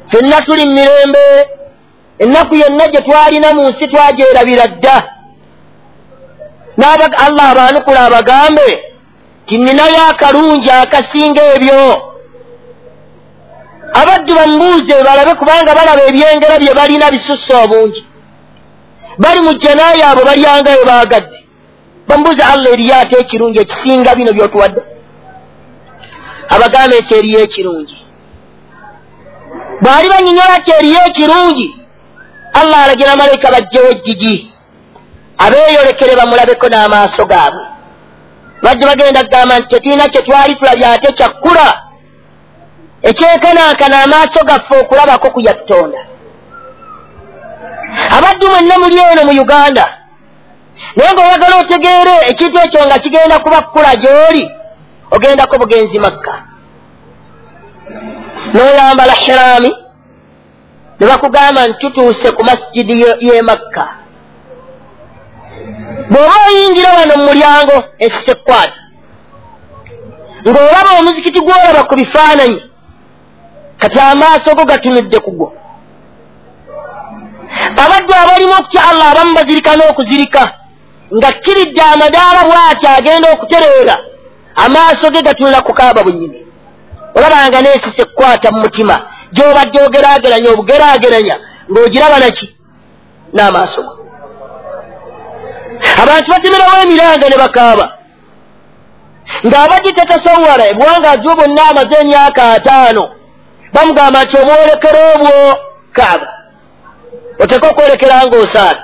[0.07, 1.49] Ffenna tuli mu mirembe
[2.19, 5.03] ennaku yonna gye twalina mu nsi twagyerabira dda.
[7.17, 8.83] Allah abaanukula abagambe
[9.45, 12.08] ti nninayo akalungi akasinga ebyo
[13.93, 18.05] abaddu bamubuuze balabe kubanga balaba ebyengera bye balina bisusse obungi.
[19.17, 21.37] Bali mu janaayo abo balyangayo baagadde.
[22.07, 24.81] Bamubuuze allah eriyo ate ekirungi ekisinga bino byotuwadde.
[26.49, 27.97] Abagambe nti eriyo ekirungi.
[29.81, 31.67] Bwali banyinyola ti eriyo ekirungi
[32.53, 34.53] allah alagira malayika bajjewo ejjigi
[35.37, 37.63] abeeyolekere bamulabeko n'amaaso gaabwe.
[38.63, 41.67] Bajje bagenda kugamba nti tetulina kye twali tulabye ate kyakkula
[43.03, 45.99] ekyenkanankana amaaso gaffe okulabako ku yakutonda
[48.17, 49.85] abaddu mwenna muli eno mu uganda.
[50.95, 54.43] Naye ngaoyagala otegeere ekintu ekyo nga kigenda kuba kkula gy'oli
[55.11, 56.33] ogendako bugenzi makka.
[58.53, 59.71] N'oyambala hiraami
[60.99, 62.93] ne bakugamba nti tutuuse ku masijidi
[63.27, 63.85] y'e makka.
[66.11, 68.79] Bw'oba oyingira wano mu mulyango ensisa ekkwata
[70.47, 72.59] ng'olaba omuzikiti gw'olaba ku bifaananyi
[73.79, 75.53] kati amaaso go gatunudde ku gwo.
[77.83, 80.43] Abaddu abalimu okutya allah abamu bazirika n'okuzirika
[81.17, 83.95] nga kkiridde amadaala bw'ati agenda okutereera
[84.55, 86.39] amaaso ge gatunula ku kaaba bwennyini.
[87.15, 88.95] Olabanga n'ensisa ekkwata mu mutima
[89.33, 91.35] gy'obadde ogeraageranya obugeraageranya
[91.71, 92.47] ng'ogiraba naki
[93.33, 93.93] n'amaaso go.
[96.01, 97.85] Abantu batemerawo emiranga ne bakaaba.
[99.45, 103.03] Ng'abadde tatasawala ebuwangaazi bwo bwonna amaze emyaka ataano
[103.73, 105.33] bamugamba nti obwolekero obwo
[105.93, 106.27] kaaba.
[107.39, 108.81] Oteka okwolekera ng'osaala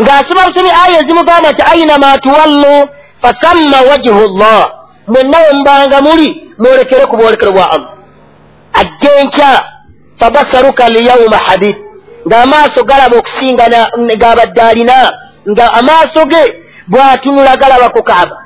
[0.00, 2.88] ng'asoma busomi aya ezimugamba nti ainama tuwallu
[3.22, 4.64] fasamma wajihu llah
[5.06, 6.28] mwenna we mubanga muli
[6.58, 7.92] mwolekere ku bwolekero bwa allah.
[8.72, 9.64] Ajja enkya
[10.18, 11.76] fabasaruka lyauma hadid
[12.28, 13.64] ng'amaaso galaba okusinga
[14.16, 15.10] gabadde alina
[15.50, 16.42] nga amaaso ge
[16.88, 18.36] bw'atunula galaba ku kaaba.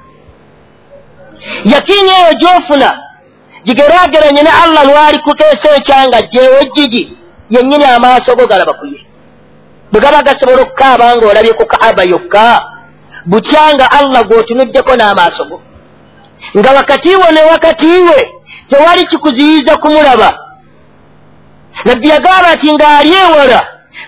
[1.65, 2.91] Yakinya eyo gy'ofuna
[3.65, 7.17] gigeraageranye ne allah lwali kuteesa ekyanga jjeewo ejjigi
[7.51, 9.01] yennyini amaaso go galaba ku ye.
[9.93, 12.63] Bwe gaba gasobola okukaaba ng'olabye ku kaaba yokka
[13.27, 15.63] butyanga allah gw'otunuddeko n'amaaso go.
[16.59, 18.19] Nga wakati we ne wakati we
[18.69, 20.39] tewali kikuziyiza kumulaba.
[21.85, 23.61] Nabbi yagamba nti ng'ali ewala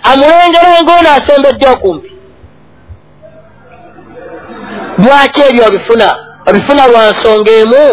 [0.02, 2.10] amulengere ng'ono asembedde okumpi.
[4.98, 6.08] Lwaki ebyo obifuna
[6.46, 7.84] obifuna lwa nsonga emu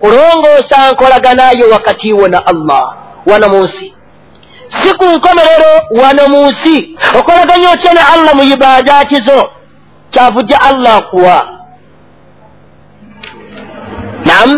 [0.00, 3.94] kulongoosa nkolaganayo wakati wo na allah wano mu nsi.
[4.68, 6.96] Si ku nkomerero wano mu nsi.
[7.18, 9.50] Okolaganya otya ne allah mu ibaadaati zo?
[10.10, 11.48] Kyavujja allah akuwa
[14.26, 14.50] nam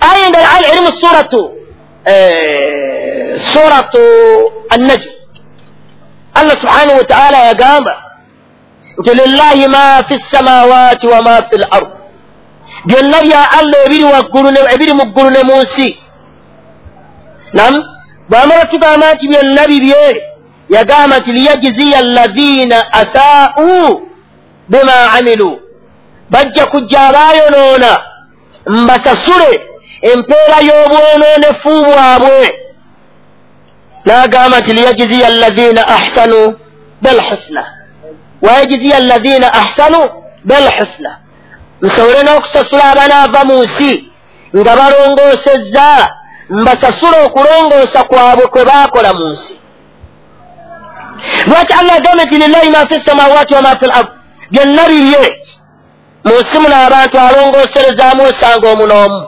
[0.00, 1.42] aya endala al eri mu suratu
[3.52, 4.02] suratu
[4.70, 5.10] annajm.
[6.34, 7.94] Allah subhanahu wa taala yagamba
[8.98, 11.88] nti lillahi ma fi ssamawati wa ma fi l ard
[12.84, 15.98] byonna bya allah ebiri waggulu ebiri mu ggulu ne mu nsi.
[17.52, 17.74] Nam
[18.28, 20.22] bwamala tugamba nti byonna bibye
[20.68, 24.00] yagamba nti liyajiziya allazina asaa'u
[24.68, 25.60] bima amilu.
[26.30, 27.98] Bajja kujja abaayonoona
[28.66, 29.60] mbasasule
[30.02, 32.54] empeera y'obwonoonefu bwabwe.
[34.06, 36.58] N'agamba nti liyajiziya allazina ahsanu
[37.02, 37.64] belhusna
[38.42, 40.00] wayajiziya allazina ahsanu
[40.44, 41.18] belhusna
[41.82, 43.92] nsobole n'okusasula abanaava mu nsi
[44.56, 45.88] nga balongoosezza
[46.50, 49.54] mbasasula okulongoosa kwabwe kwe baakola mu nsi.
[51.46, 54.08] Lwaki allah agamba nti lillahi ma fi samawaati wama fi l ard
[54.52, 55.24] byonna bibye.
[56.24, 58.86] Mu nsi muno abantu alongooserezaamu osanga omu.
[58.86, 59.20] N'omu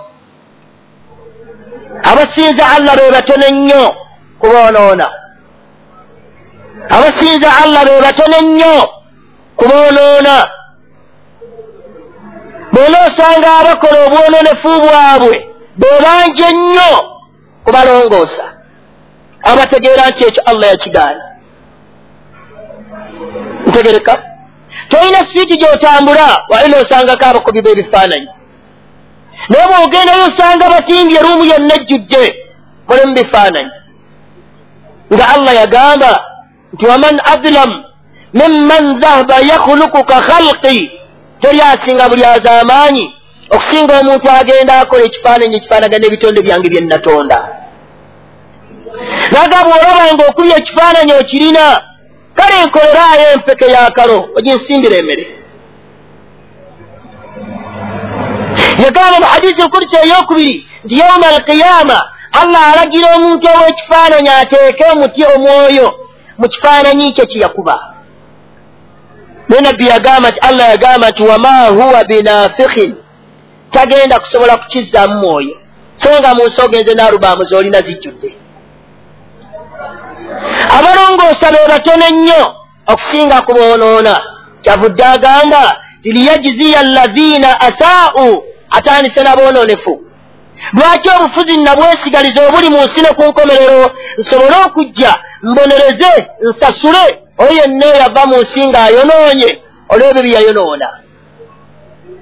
[2.03, 3.85] abasinza allah be batono ennyo
[4.41, 5.07] kuboonoona
[6.91, 8.75] abasinza allah be batono ennyo
[9.57, 10.35] kuboonoona
[12.73, 15.37] bona osanga abakola obwononefu bwabwe
[15.77, 16.93] bebanje nnyo
[17.65, 18.45] kubalongoosa
[19.51, 21.25] abategeera nti ekyo allah yakigaana.
[23.67, 24.23] Ntegereka.
[24.89, 28.29] Tolina sipiiti gyotambula walina osangako abakubi b'ebifaananyi.
[29.49, 32.25] Naye bw'ogendayo osanga batimbye ruumu yonna ejjudde
[32.89, 33.73] muli mu bifaananyi.
[35.13, 36.13] Nga allah yagamba
[36.73, 37.71] nti waman adlam
[38.35, 41.02] mimman dhahaba yakhuluku ka khalqi
[41.43, 43.05] teri asinga buli azaamaanyi
[43.55, 47.39] okusinga omuntu agenda akola ekifaananyi ekifaanagana ebitonde byange bye natonda.
[49.33, 51.65] Naga bw'olaba nga okubya ekifaananyi okirina
[52.37, 55.25] kale nkoleraayo empeke yakalo oginsimbira emere
[58.85, 61.99] yagamba mu hadisi nkulisa eyokubiri nti yauma alqiyama
[62.41, 65.89] allah alagira omuntu ow'ekifaananyi ateeke omuti omwoyo
[66.39, 67.92] mu kifaananyi kye kiyakuba
[69.53, 72.97] naye nabbi yagamba nti allah yagamba nti wama huwa binafikhin.
[73.71, 75.57] Tagenda kusobola kukizzaamu mwoyo
[75.97, 78.35] so nga mu nsi ogenze n'alubaamu z'olina zijjudde.
[80.79, 82.55] Abalongoosa be batono ennyo
[82.87, 84.21] okusinga kuboonoona
[84.63, 90.01] kyavudde agamba liyajziya allaziina asaa'u atandise naboononefu
[90.73, 93.91] lwaki obufuzi nabwesigaliza obuli mu nsi ne ku nkomerero?
[94.19, 96.13] Nsobole okujja mbonereze
[96.49, 97.05] nsasule
[97.39, 99.51] oyo yenna eyava mu nsi ng'ayonoonye
[99.93, 100.89] olw'ebyo bye yayonoona.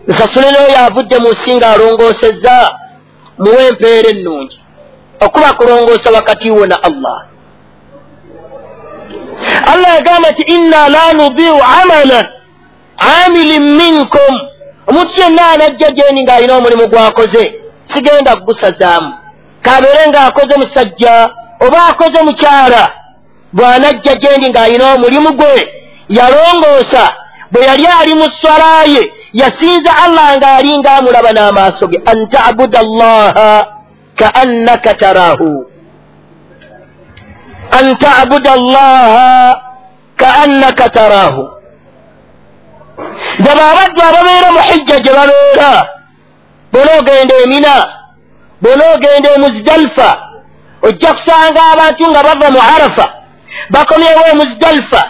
[0.09, 2.57] Nsasule n'oyo avudde mu nsi ng'alongoosezza
[3.39, 4.59] muwe empeera ennungi
[5.21, 7.19] okuba kulongoosa wakati wo na allah.
[9.73, 12.29] Allah yagamba nti inna la nudiu amala
[12.99, 14.35] amilin minkum.
[14.87, 17.61] Omuntu yenna anajja gyeni ng'alina omulimu gwakoze
[17.93, 19.15] sigenda kugusazaamu.
[19.63, 23.00] Kabeere ng'akoze musajja oba akoze mukyala
[23.53, 25.57] bw'anajja gyendi ng'alina omulimu gwe
[26.09, 27.05] yalongoosa.
[27.53, 33.51] Bwe yali ali mu swala ye yasinza allah ng'ali ng'amulaba n'amaaso ge an tabuda allaha
[34.19, 35.51] kaannaka taraahu
[37.79, 39.29] an tabuda allaha
[40.17, 41.43] kaannaka taraahu
[43.45, 45.71] gaba abaddu ababeera mu hijja gye babeera
[46.73, 47.75] bona ogenda emina
[48.63, 50.11] bona ogenda emuzidalifa
[50.83, 53.07] ojja kusanga abantu nga bava mu arafa
[53.71, 55.03] bakomyewo emuzidalifa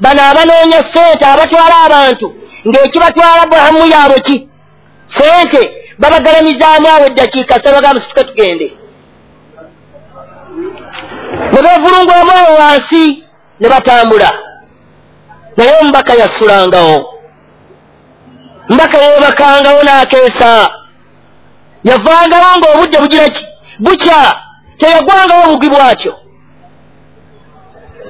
[0.00, 2.26] bano abanoonya sente abatwala abantu
[2.68, 4.48] ng'ekibatwala bwahamu yaabwe ki?
[5.16, 5.60] Sente
[5.98, 8.72] babagalamizaamu awo eddakiika sabagamba situke tugende.
[11.52, 13.24] Ne beevulungwamu awo wansi
[13.60, 14.32] ne batambula.
[15.56, 17.12] Naye omubaka yasulangawo.
[18.68, 20.70] Mbaka yeebakangawo n'akeesa.
[21.84, 23.44] Yavangawo ng'obudde bugira ki
[23.78, 24.36] bukya
[24.78, 26.12] teyagwangawo bugi bwatyo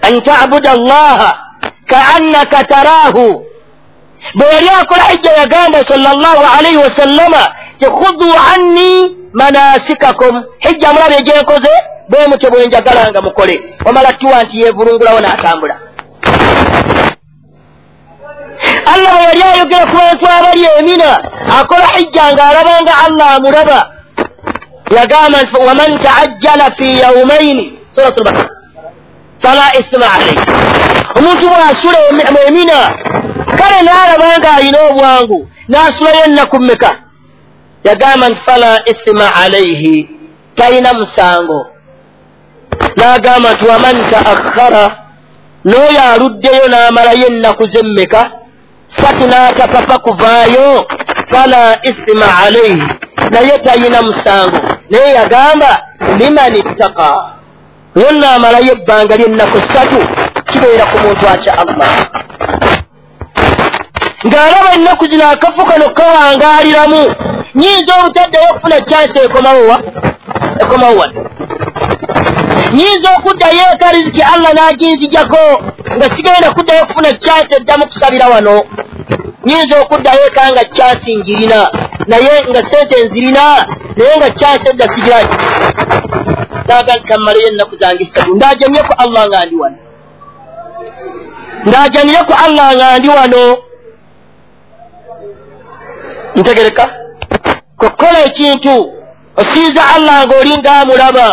[0.07, 1.31] an tabuda allaha
[1.91, 3.27] kaannaka taraahu
[4.35, 7.43] bwe yali akola hijja yagamba sala llahu alaihi wasallama
[7.79, 11.71] ti khudhu anni manasikakum hijja mulabe egyenkoze
[12.09, 15.77] bwe mutyo bwe njagala nga mukole wamala tuwa nti yeevulungulawo n'atambula
[18.95, 21.11] allah bwe yali ayogera ku bantu abali emina
[21.61, 23.79] akola hijja ng'alabanga allah amulaba
[24.97, 28.51] yagamba nti waman taajjala fi yaumaini surat lbakara
[29.47, 30.43] fala isma alaihi
[31.19, 31.99] omuntu bw'asula
[32.51, 32.81] emina
[33.59, 35.39] kale n'alaba ng'alina obwangu
[35.71, 36.91] n'asulayo ennaku mmeka
[37.87, 40.17] yagamba nti fala isma alaihi
[40.57, 41.61] talina musango.
[42.97, 44.85] N'agamba nti waman taakhara
[45.65, 48.23] n'oyo aluddeyo n'amalayo ennaku zemmeka
[48.99, 50.87] satu n'atapapa kuvaayo
[51.31, 52.83] fala isima alaihi
[53.31, 54.59] naye tayina musango.
[54.91, 55.71] Naye yagamba
[56.19, 57.36] liman ittaka
[57.97, 59.99] yonna amalayo ebbanga ly'ennaku ssatu
[60.49, 61.91] kibeera ku muntu atya allah?
[64.27, 67.03] Ng'alaba ennaku zino akafu kano kawangaaliramu
[67.55, 69.77] nyinza obutaddayo okufuna kyansi ekomawowa
[70.63, 71.21] ekomawo wano
[72.77, 75.43] nyinza okuddayo eka riziki allah n'aginzijako
[75.97, 78.55] nga sigenda kuddayo okufuna kyansi eddamu kusabira wano?
[79.47, 81.61] Nyinza okuddayo eka nga kyansi njirina
[82.07, 83.45] naye nga sente nzirina
[83.97, 85.37] naye nga kyansi edda sigiraki.
[86.69, 89.79] Nagakamalayo ennaku zange ssatu ndajanye ku allah nga ndi wano.
[91.67, 93.43] Ndajanyire ku allah nga ndi wano.
[96.37, 96.85] Ntegereka.
[97.79, 98.75] Kukola ekintu.
[99.37, 101.27] Osinza allah ng'oli ngaamulaba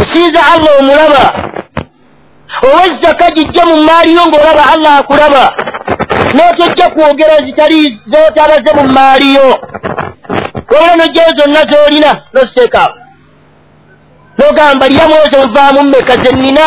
[0.00, 1.24] osinza allah omulaba.
[2.62, 5.44] Oba zaka gijja mu maaliyo ng'olaba allah akulaba
[6.34, 9.48] n'otojja kwogera zitali zootabaze mu maaliyo.
[10.70, 12.94] Wabula nojjayo zonna z'olina n'oziteekaawo
[14.38, 16.66] n'ogamba lyamu ezo nvaamu mmeka ze nnina?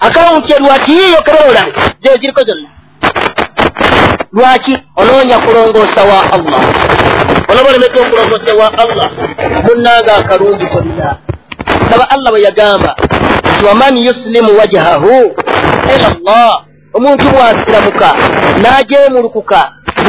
[0.00, 2.68] Akawunti erwatiiyo kabalolabe zeziriko zonna?
[4.32, 6.62] Lwaki onoonya kulongoosa wa allah?
[7.48, 9.08] Onoba olemedde okulongoosa wa allah?
[9.64, 11.16] Munnanga akalungi kolina.
[11.90, 12.96] Saba allah bwe yagamba
[13.66, 15.34] waman yusilimu wajahahu
[15.96, 16.54] ila llah
[16.96, 18.08] omuntu bw'asiramuka
[18.62, 19.60] n'ajeemulukuka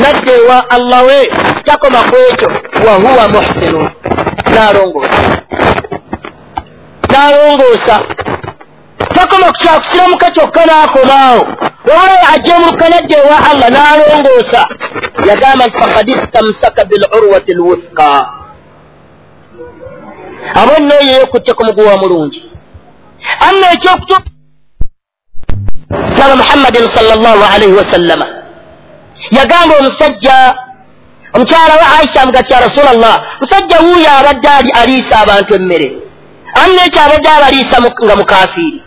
[0.02, 1.20] nadda ewa allah we
[1.66, 2.50] takoma ku ekyo
[2.86, 3.82] wahuwa muhsinu.
[4.54, 5.20] N'alongoosa.
[7.12, 7.96] N'alongoosa.
[9.16, 11.42] Takoma ku kyakusiramuka kyokka n'akomaawo.
[11.88, 14.62] Wabula ajeemuluka nadda ewa allah n'alongoosa.
[15.28, 18.08] Yagamba nti fakad istamsaka bilurwati lwuthka
[20.56, 22.42] abo nno eyo yokutte ku muguwa mulungi.
[23.48, 24.16] Amma ekyokutu
[26.24, 28.28] saba muhammadin salllah alaihi wasallama
[29.32, 30.54] yagamba omusajja
[31.34, 35.90] omukyala wa aisha amugati ya rasula llah musajja wuuyo abadde ali aliisa abantu emmere
[36.64, 38.80] amu nekyo abadde abaliisa nga mukafiiri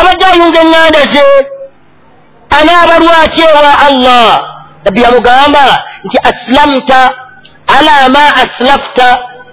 [0.00, 1.24] abadde ayunga eŋŋanda ze
[2.58, 4.26] anaaba lwaki ewa allah
[4.84, 5.64] nabbi yamugamba
[6.04, 7.00] nti aslamta
[7.76, 9.08] ala ma aslafta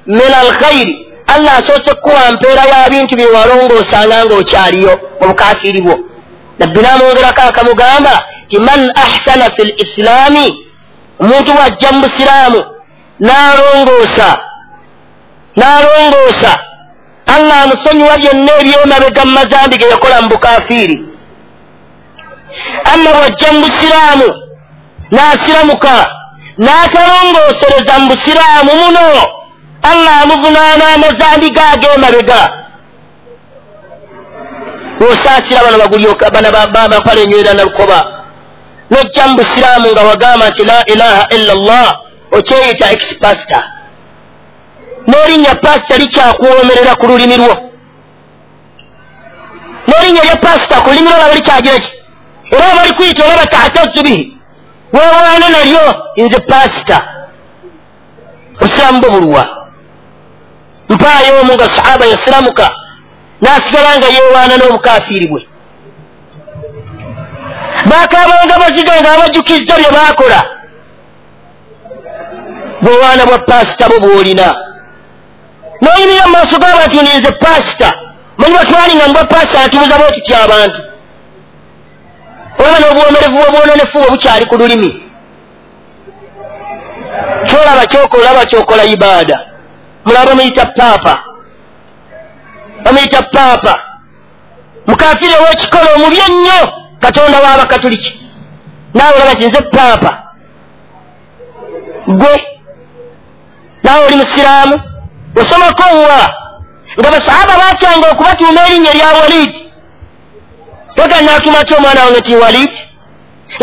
[0.05, 0.93] min alkhairi
[1.33, 6.10] allah asoose kukuwa mpeera ya bintu byewalongoosanga ngaokyaliyo mu bukafiiri bwo
[6.61, 8.13] nabbi namwongerako akamugamba
[8.49, 10.45] ti man ahsana fi lislaami
[11.21, 12.59] omuntu bwajja mu busiraamu
[13.25, 14.29] n'alongoosa
[15.57, 16.51] n'alongoosa
[17.35, 20.97] allah amusonyiwa byonna ebyomabega mu mazambi ge yakola mu bukafiiri
[22.93, 24.27] amma bwajja mu busiraamu
[25.13, 25.93] n'asiramuka
[26.63, 29.07] n'atalongoosereza mu busiraamu muno.
[29.91, 32.41] Allah amuvunaana amazambi gaag'emabega
[35.05, 37.99] osaasira bano bagulibanabampala enywera nalukoba.
[38.89, 41.89] Nojja mu busiraamu nga wagamba nti la ilaha illa llah
[42.31, 43.59] okyeyita expasta
[45.07, 47.55] n'erinnya pasita likyakuwomerera ku lulimi lwo.
[49.87, 51.91] N'erinnya lya pasita ku lulimi lwo laba likyagira ki?
[52.51, 54.37] Era oba likuyita olaba taatazu bihi
[54.93, 55.85] weewaana nalyo
[56.17, 56.97] nze pasita
[58.59, 59.43] busiraamu bwe bulwa
[60.89, 62.69] mpaayo omu nga sahaba yasiramuka
[63.41, 65.41] n'asigala nga yeewaana n'obukafiiri bwe
[67.89, 70.39] baakabanga baziga nga abajjukizza bye baakola.
[72.81, 74.47] Bwewaana bwa pasita bwe bw'olina.
[75.81, 77.89] N'oyimirira mu maaso g'abantu ninze pasita.
[78.37, 80.81] Manyi batwalinga mu bwa pasita atubuza bwe tutya abantu
[82.59, 84.91] olaba n'obwomerevu bwobwononefu bwe bukyali ku lulimi.
[87.47, 89.37] Kyolaba kyokola olaba kyokola ibaada.
[90.05, 91.30] Mulaba bamuyita paapa
[92.83, 93.73] bamuyita paapa
[94.87, 96.59] mukafiri ow'ekikola omubi ennyo
[96.99, 98.11] katonda w'abakatuliki
[98.93, 100.11] naawe olaba ti nze paapa
[102.07, 102.47] gwe.
[103.83, 104.81] Naawe oli musiraamu.
[105.35, 106.33] Osomako wa?
[106.99, 109.71] Nga basahaba batyanga okubatuuma erinnya lya walidi
[110.95, 112.79] toga naatuma ty omwana wange ti walidi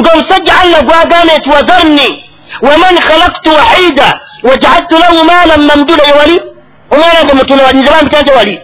[0.01, 2.25] nga omusajja allah gwagambye nti wazarni
[2.63, 6.45] waman khalaktu wahida wajaaltu lahu maalan mamdula ye walidi
[6.91, 8.63] omwana wange mutuna nze bambita nte walidi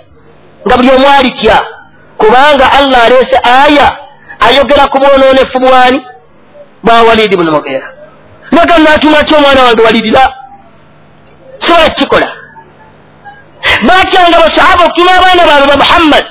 [0.66, 1.62] nga buli omu alitya
[2.16, 3.96] kubanga allah aleese aya
[4.40, 6.00] ayogera ku bwononefu bwani?
[6.82, 7.88] Bwa walidi buno mugeera
[8.50, 10.34] naga natuma ty omwana wange walidira
[11.58, 12.28] sobola kukikola
[13.86, 16.30] batyanga basahaba okutuma abaana baabwe ba muhammadi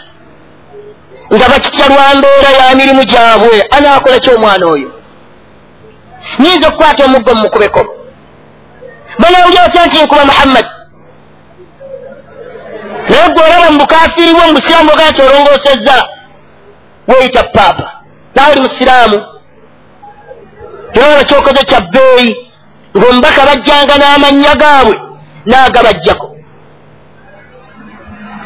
[1.34, 3.64] nga bakitya lwa mbeera ya mirimu gyabwe.
[3.72, 4.90] Anaakola ky omwana oyo?
[6.40, 7.82] Nyinza okukwata omuggo mumukubeko
[9.20, 10.73] banawulya batya nti nkuba muhammadi
[13.14, 15.96] naye gwe olaba mu bukafiri bwo mu busiraamu bwogana nti olongoosezza
[17.08, 17.86] weeyita paapa
[18.36, 19.18] nawe oli musiraamu.
[20.94, 22.32] Era olaba kyokoze kya bbeeyi.
[22.98, 24.96] Ng'omubaka bajjanga n'amannya gaabwe
[25.50, 26.28] n'agabajjako.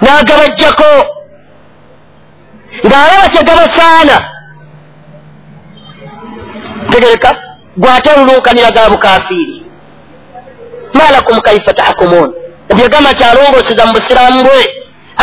[0.02, 0.92] N'agabajjako.
[2.88, 4.18] Ng'alaba tegabasaana
[6.92, 7.30] tegereka
[7.78, 9.58] gwate olulunkanira ga bukafiiri.
[10.94, 12.34] Malakum kaifa tahkumuun
[12.72, 14.62] ebyagamba nti alongooseza mu busiraamu bwe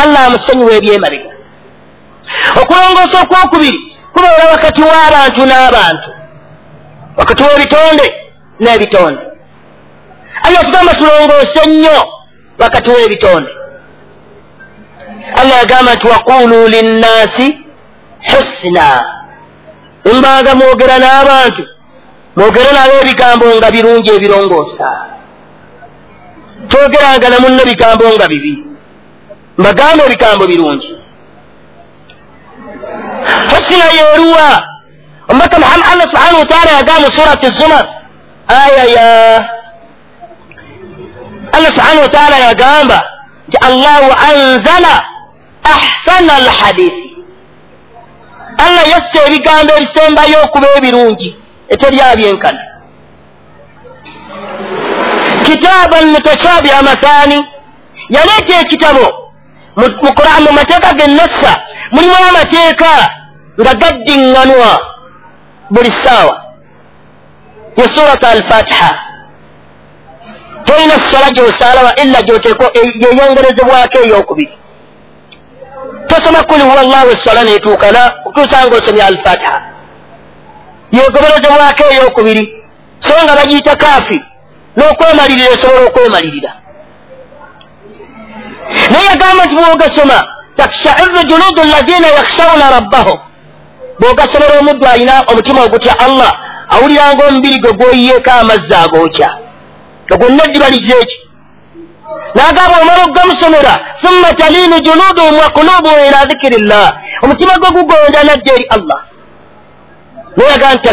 [0.01, 1.31] allah amusonyiwa ebyemabega
[2.61, 3.77] okulongoosa okwokubiri
[4.13, 6.09] kubeera wakati w'abantu n'abantu
[7.19, 8.07] wakati w'ebitonde
[8.63, 9.23] n'ebitonde
[10.45, 11.97] allah tugamba tulongoose nnyo
[12.61, 13.51] wakati w'ebitonde
[15.39, 17.47] allah yagamba nti waqulu linnaasi
[18.29, 18.87] husina
[20.17, 21.63] mbaga mwogera n'abantu
[22.35, 24.87] mwogere nabo ebigambo nga birungi ebirongoosa
[26.69, 28.63] twogeranga namunno bigambo nga bibi.
[29.57, 30.91] Mbagamba ebigambo birungi.
[33.49, 34.67] Husina yeeruwa
[35.27, 37.85] omubaka muhammad allah subhanahu wataala yagamba surati zumar
[38.47, 39.37] aya ya
[41.51, 43.03] allah subhanahu wataala yagamba
[43.47, 45.03] nti allahu anzala
[45.63, 47.05] ahsana alhadithi.
[48.57, 51.29] Allah yassa ebigambo ebisembayo okuba ebirungi
[51.69, 52.64] eteryabyenkana
[55.45, 57.39] kitaaban mutashabiha mathani
[58.15, 59.07] yaleeta ekitabo
[59.77, 61.51] mu quran mu mateeka gennassa
[61.91, 62.91] mulimu amateeka
[63.61, 64.71] nga gaddiŋŋanwa
[65.73, 66.35] buli ssaawa.
[67.77, 68.91] Ye surata alfatiha
[70.65, 72.65] tolina sola gyosaalawa illa gyoteeko
[73.03, 74.57] yeyongerezebwako eyokubiri
[76.07, 79.61] tosoma kuli huwa llahu esola netuukana okutuusa nga osomya alfatiha
[80.91, 82.63] yegoberezebwako eyokubiri
[82.99, 84.25] so nga bagiyita kaafi
[84.77, 86.51] n'okwemalirira esobola okwemalirira.
[88.91, 90.17] Naye yagamba nti bwogasoma
[90.57, 93.19] takshairu juludu lazina yakhshawuna rabbahum.
[93.99, 96.31] Bwogasomera omuddu alina omutima ogutya allah
[96.73, 99.29] awuliranga omubiri gwe gwoyiyeeko amazzi agookya
[100.13, 101.17] ogonna eddibalizo eki
[102.35, 106.89] nagamba omala okugamusomera thumma talinu juluduhum wa kulubuhum ila dhikiri llah
[107.23, 108.99] omutima gwe gugonda nadda eri allah.
[110.37, 110.89] Nayaga nti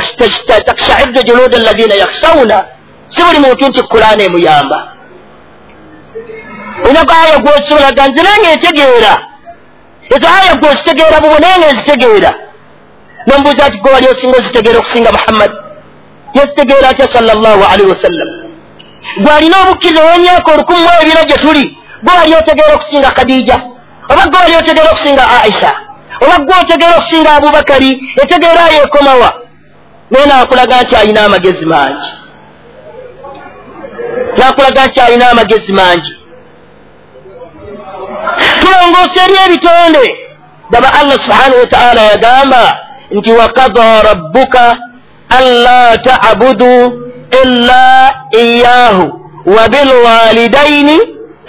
[0.67, 2.65] takshairu juludu lazina yakhshawuna
[3.13, 4.79] si buli muntu nti kulaana emuyamba
[6.85, 9.15] oyinaku aya gwosomeraga nze nange ntegeera
[10.15, 12.31] ezo aya gwozitegeera bubo naye nga nzitegeera
[13.27, 15.57] nombuuza ati gwe wali osinga ozitegeera okusinga muhammadi
[16.37, 18.31] yazitegeera atya sala llahu alaihi wasallam
[19.23, 21.65] gwe alina obukkiriza ow'emyaka olukumi mu ebiro gye tuli?
[22.03, 23.57] Gwe wali otegeera okusinga khadija?
[24.11, 25.73] Oba gwe wali otegeera okusinga aisha?
[26.25, 27.91] Oba gwe otegeera okusinga abubakari?
[28.23, 29.31] Etegeera ayo ekomawa?
[30.11, 32.09] Naye nakulaga nti alina amagezi mangi
[34.43, 36.17] nakulaga nti alina amagezi mangi.
[38.61, 40.17] Tulongoosa eri ebitonde.
[40.71, 42.79] Daba allah subhanahu wataala yagamba
[43.11, 44.77] nti wakada rabbuka
[45.29, 47.03] anla tabudu
[47.43, 50.99] illa iyahu wabilwalidaini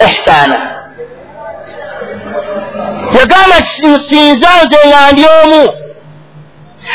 [0.08, 0.58] ihsana.
[3.18, 5.68] Yagamba nsinza nze nga ndi omu.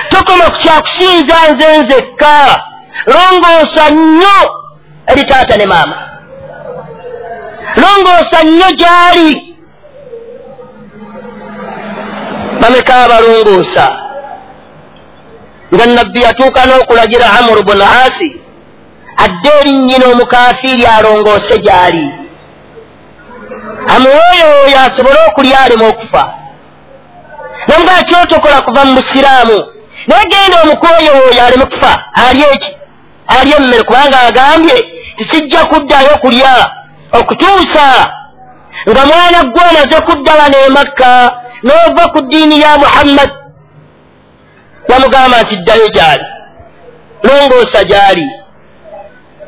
[0.10, 2.62] Tokoma ku kyakusinza nze nzekka.
[3.06, 4.59] Longoosa nnyo
[5.12, 5.98] eri taata ne maama
[7.82, 9.56] longoosa nnyo gyali
[12.62, 13.86] bameka abalongoosa
[15.74, 18.30] nga nabbi yatuuka n'okulagira amuru bunu asi.
[19.24, 22.06] Adde eri nnyina omukafiiri alongoose gy'ali
[23.94, 26.24] amuwoyooyo asobole okulya alema okufa
[27.68, 29.58] namugaa kyotokola kuva mu busiraamu
[30.08, 32.72] naye genda omukwoyooyo aleme kufa ali eki
[33.28, 34.78] ali emmere kubanga agambye
[35.20, 36.72] tisijja kuddayo kulya
[37.12, 37.88] okutuusa
[38.90, 41.12] nga mwana gwe omaze kudda wano emakka
[41.64, 43.32] n'ova ku ddiini ya muhammad.
[44.90, 46.26] Yamugamba nti ddayo gyali
[47.24, 48.26] longoosa gyali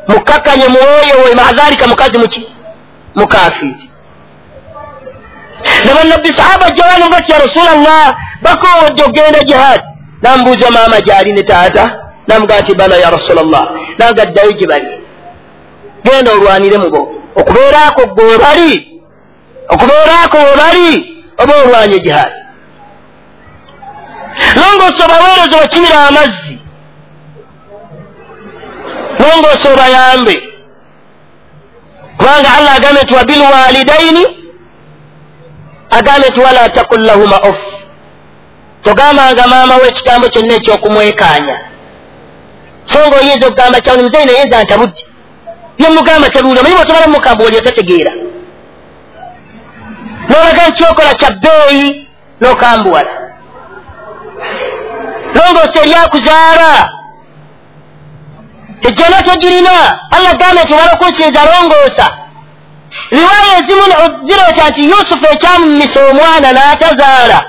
[0.08, 2.48] mukkakanye muwoyowe mahadhalika mukazi muki
[3.16, 3.90] mukafiiri
[5.86, 9.84] nabannabbi sahaba jawano bati ya rasulllah bakowodde okgenda jihaadi
[10.22, 13.64] namubuuza maama gyali ne taata namugaa nti bana ya rasulllah
[13.98, 15.02] nanga ddayo gye bali
[16.04, 17.02] genda olwanire mubo
[17.36, 19.02] okubeeraako gwe webali
[19.70, 20.90] okubeeraako webali
[21.38, 22.42] oba olwanye jihaadi
[24.56, 26.58] longoosa obaweereza obakinira amazzi.
[29.20, 30.36] Longoosa obayambe.
[32.18, 34.26] Kubanga allah agambye nti wabilwalidaini
[35.90, 37.58] agambye nti wala takun lahuma off
[38.84, 41.58] togambanga maama we ekigambo kyonna ekyokumwekaanya.
[42.86, 45.04] So nga oyinza okugamba kyawuni muzeyi nayinza ntabudde
[45.78, 48.12] byemugamba tebiwulira mulimu otomala mukamba oli otategeera?
[50.30, 52.08] Nolaga nkyokola kya bbeeyi
[52.42, 53.12] nokambuwala.
[55.36, 56.90] Longoosa eryakuzaala
[58.88, 59.72] ejjana togirina
[60.12, 62.08] allah gambye nti wala okunsinza longoosa
[63.12, 63.86] riwaya ezimu
[64.28, 67.40] zireeta nti yusufu ekyamumisa omwana n'atazaala.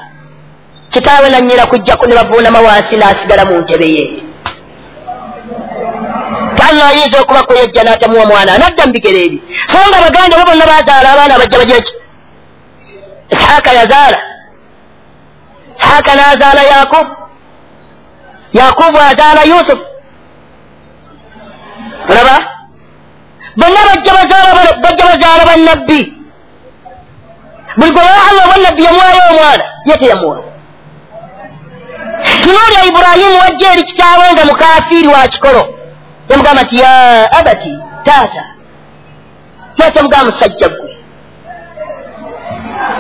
[0.91, 4.05] Kitaawe nanyira kujjaku ne bavuunama wansi n'asigala mu ntebe ye
[6.73, 9.39] allah ayinza okuba kweyajja n'atamuwa mwana anadda mu bigere ebi
[9.71, 11.93] so nga baganda bo bonna bazaala abaana bajja bajeki
[13.33, 14.19] ishaaka yazaala.
[15.79, 17.13] Ishaaka n'azaala yakubu
[18.53, 19.87] yakubu azaala yusufu
[22.11, 22.37] olaba?
[23.57, 24.13] Bonna bajja
[25.05, 26.01] bazaala bannabbi.
[27.77, 30.43] Buli gwe allah bannabbi yamwayo omwana ye teyamuwa.
[32.43, 35.82] Tunuulya iburahimu wajja eri kitaawe nga mukafiiri wa kikolo
[36.33, 36.93] yamugamba nti ya
[37.33, 38.45] abati taata
[39.77, 40.97] taata mugamba musajja gwe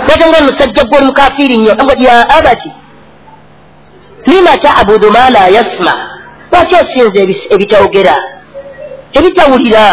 [0.06, 2.72] taata mugamba musajja gwe oli mukafiiri nnyo ya abati.
[4.26, 5.94] Lima tabudu ma la yasma.
[6.52, 7.20] Lwaki osinza
[7.54, 8.14] ebitawogera
[9.12, 9.84] ebitawulira.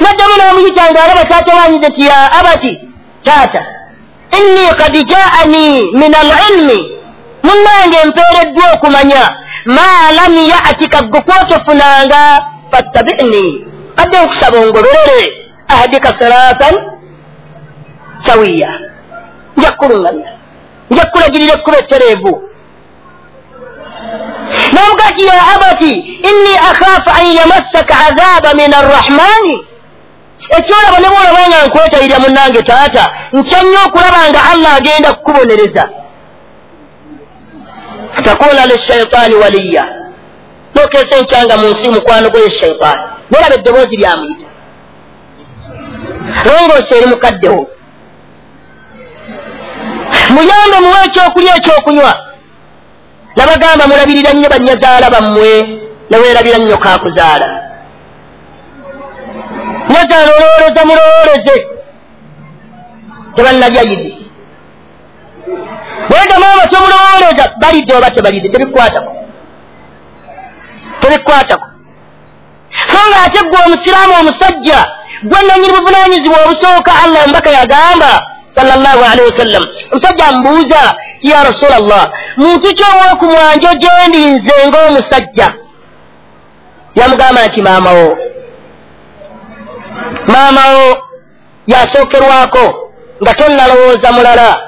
[0.00, 2.80] Naddamu n'omuyita nga alaba taata wanyize ti ya abati
[3.22, 3.64] taata
[4.38, 6.95] inni kad jaani min alilmi
[7.42, 13.66] munnange mpeereddwa okumanya ma lam yatika gwe kwotofunanga fattabini.
[13.96, 15.32] Badde nkusaba ongoberere
[15.68, 16.74] ahdika siratan
[18.26, 18.80] sawiya.
[19.56, 20.30] Nja kkulunganya
[20.90, 22.42] nja kkulagirira ekkuba ettereevu.
[24.72, 25.92] Namugati ya abati
[26.28, 29.66] inni akhaafu an yamassaka azaba min arrahmani
[30.58, 35.88] ekyolaba ne bwolabanga nkwetayirya munnange taata nkya nnyo okulaba nga allah agenda kukubonereza
[38.26, 39.84] fatakuna lishaitaani waliya.
[40.74, 43.00] Nokeesa enkyanga mu nsi mukwano gwe shaitaani
[43.30, 44.46] nolaba eddoboozi lyamuyita
[46.44, 47.62] longoosa eri mukaddewo
[50.34, 52.12] muyambe muwe ekyokulya ekyokunywa
[53.36, 55.50] nabagamba mulabirira nnyo bannyazaala bammwe
[56.10, 57.48] naweerabira nnyo kakuzaala.
[59.90, 61.56] Nyazaala olowoleza mulowoleze
[63.34, 64.12] tebannalya yidi
[66.08, 69.12] bwega maama tomulowoleza balidde oba tebalidde tebikwatako.
[71.00, 71.66] Tebikwatako.
[72.86, 74.84] So nga ate gwe omusiraamu omusajja
[75.22, 78.26] gwe nanyini buvunanyizibwa obusooka allah embaka yagamba
[78.56, 85.48] sallallahu alaihi wasallam omusajja amubuuza ya rasula llah muntu kyowokumwanjo gyendi nze ngaomusajja
[86.94, 88.18] yamugamba nti maamawo
[90.26, 90.96] maamawo
[91.66, 92.90] yasookerwako
[93.22, 94.60] nga tonnalowooza mulala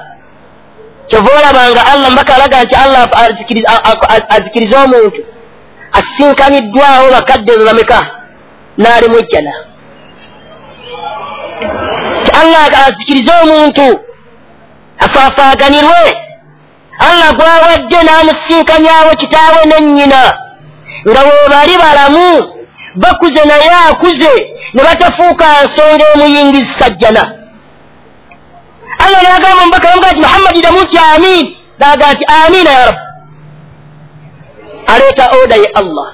[1.09, 3.01] kyova olabanga allah mbaka alaga nti allah
[4.35, 5.21] azikirize omuntu.
[5.99, 7.99] Asinkaniddwawo bakadde bameka?
[8.77, 9.53] N'alimu ejjana
[12.23, 13.87] ti allah azikirize omuntu
[15.05, 16.03] afaafaaganirwe
[17.07, 20.21] allah gwawadde n'amusinkanyawo kitaawe nennyina
[21.09, 22.53] nga weebali balamu
[22.95, 24.33] bakuze naye akuze
[24.73, 27.23] ne batafuuka nsonga emuyingisa jjana
[29.03, 31.45] allah nagamba mubaka yamugaa ti muhammadi damu nti amin
[31.79, 32.99] naga nti amina ya rabu
[34.87, 36.07] aleeta oda ye allah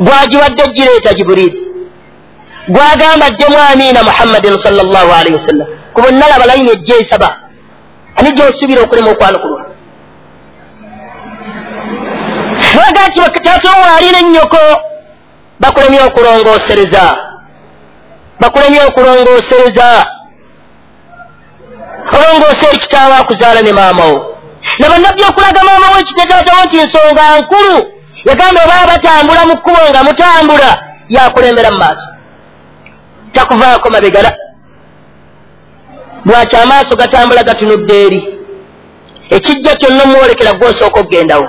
[0.00, 1.60] gwagiwadde gireeta jiburiri
[2.68, 7.28] gwagamba ddemu amiina muhammadin salllah alaihi wasallam ku bonnalaba layini ejja esaba
[8.16, 9.60] ani gyosuubira okulema okwanukulwa
[12.74, 14.62] naga nti tatowaali nennyoko
[15.60, 17.04] bakulemye okulongoosereza
[18.40, 19.88] bakulemye okulongoosereza
[22.16, 24.18] olongoosa eri kitaawo akuzaala ne maamawo
[24.78, 27.76] nabannabbi okulaga maamawo ekiteetaatawo nti ensonga nkulu.
[28.24, 30.70] Yagamba obaa batambula mu kkubo nga mutambula
[31.08, 32.06] yakulembera mu maaso.
[33.32, 34.30] Takuvaako mabegala.
[36.24, 38.20] Lwaki amaaso gatambula gatunudde eri?
[39.30, 41.48] Ekijja kyonna omwolekera gwosooka okgendawo.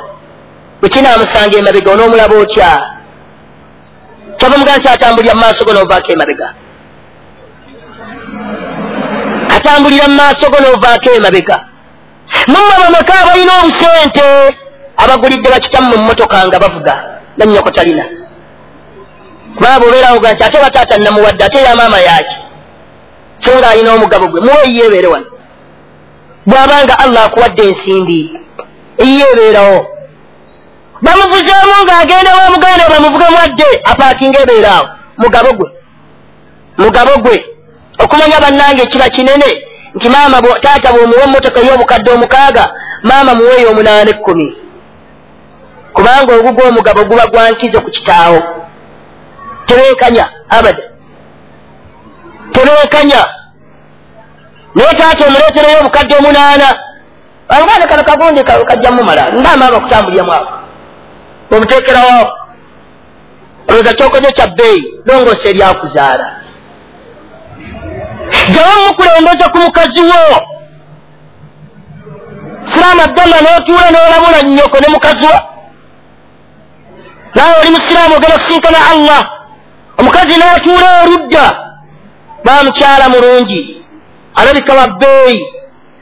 [0.79, 2.69] Bwe kinaamusanga emabega onoomulaba otya?
[4.37, 6.53] Kyova mugaa nti atambulira mu maaso go noovaako emabega
[9.63, 11.65] atambulira mu maaso go noovaako emabega.
[12.47, 14.23] Mumwe bameka abalina obusente
[14.97, 16.93] abagulidde bakitamu mu mmotoka nga bavuga
[17.37, 18.05] nannyoko talina.
[19.55, 22.37] Kubanga obeerawo ga nti ate bataata namuwadde ate yamaama yaki
[23.39, 25.25] so nga alina omugabo gwe muwe eyeebeere wano.
[26.45, 28.39] Bw'abanga allah akuwadde ensimbi
[28.97, 29.87] eyeebeerawo
[31.01, 34.87] bamuvuzeemu ng'agenda wamuganda bamuvugemu adde apaakinga ebeeraawo.
[35.17, 35.69] Mugabo gwe.
[36.77, 37.52] Mugabo gwe
[37.99, 39.45] okumanya bannange kiba kinene
[39.95, 42.65] nti maama taata bwomuwa emmotoka ey'obukadde omukaaga
[43.03, 44.57] maama muweeyo omunaana ekkumi.
[45.93, 48.39] Kubanga ogugwo omugabo guba gwankize ku kitaawo.
[49.65, 50.83] Tebeekanya abada
[52.53, 53.21] tebeekanya.
[54.75, 56.67] Naye taata omuleetereyo obukadde omunaana
[57.49, 60.47] alugaana kano kagundi kajjamu mala ndaamaama kutambulyamu awo
[61.51, 62.31] omuteekerawo
[63.67, 66.25] olowooza kyokoze kya bbeeyi longoosa eryakuzaala
[68.53, 70.25] jawa mukulembeza ku mukazi wo.
[72.73, 75.39] Siraamu abdallah n'otuula n'olabula nnyoko ne mukazi wo
[77.35, 79.21] naawe oli musiraamu ogenda kusinkana allah.
[79.97, 81.45] Omukazi n'atuula oludda.
[82.45, 83.85] Baamukyala mulungi.
[84.35, 85.39] Alabika wa bbeeyi.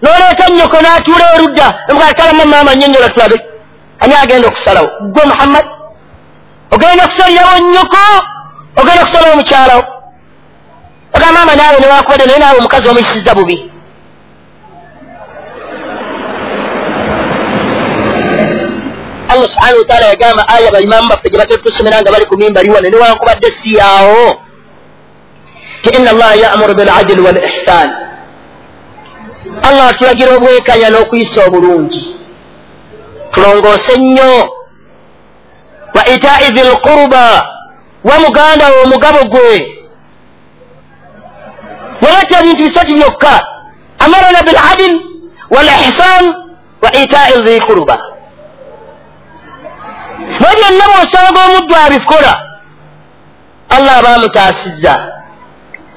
[0.02, 1.68] N'oleeta nnyoko n'atuula oludda.
[1.89, 3.38] Emukakalamu maama nyonyola tulabe.
[4.00, 4.89] Ani agenda okusalawo?
[5.14, 5.66] Gwe muhammad?
[6.72, 7.98] Ogenda kusalirawo nnyoko?
[8.76, 9.84] Ogenda kusalawo mukyalawo
[11.16, 13.57] oga maama naawe newakubadde naye naawe omukazi omuyisiza bubi.
[19.32, 23.47] Allah subhanahu wataala yagamba aya baimamu baffe gye batetusomera nga bali ku mimbali wane newankubadde
[23.64, 24.41] si yaawo.
[25.82, 27.89] Ti ina allaha yamuru biladili wal ihsan.
[29.64, 32.16] Allah atulagira obwekanya n'okuyisa obulungi.
[33.32, 34.34] Tulongoose nnyo.
[35.95, 37.26] Wa itai zi lquruba
[38.03, 39.80] wa muganda we omugabo gwe
[42.02, 43.34] yaleta ebintu bisatu byokka
[43.99, 44.93] amarana biladil
[45.49, 46.26] wal ihsan
[46.84, 47.97] wa itai dhikuruba
[50.39, 52.34] naye byonna bwosanga omuddu abikola
[53.70, 54.93] allah aba amutaasizza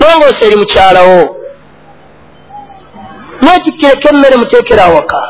[0.01, 1.37] nongoosa eri mukyalawo
[3.43, 5.21] nekikkireko emmere muteekera awaka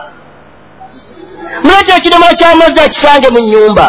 [1.65, 3.87] muleeta ekidomola kyamazzi akisange mu nyumba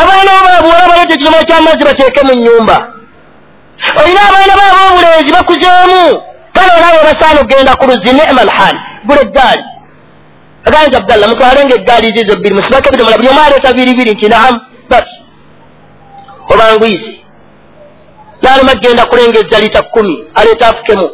[0.00, 2.91] abaana bobabuwala baleeta ekidomola kyamazzi bateeke mu nyumba
[4.00, 6.02] olina abaana baabo obulenzi bakuzeemu
[6.54, 9.64] kale olaba basaana okgenda ku luzi nema lhal gula eggaali.
[10.66, 14.54] Aganja abdallah mutwalenga eggaali zizo bbiri musibako ebidomola buli omu aleeta biribiri nti naam
[14.90, 15.06] bat
[16.52, 17.24] obangwizi
[18.42, 21.10] nalema genda kulengeza lita kumi aleeta afukemu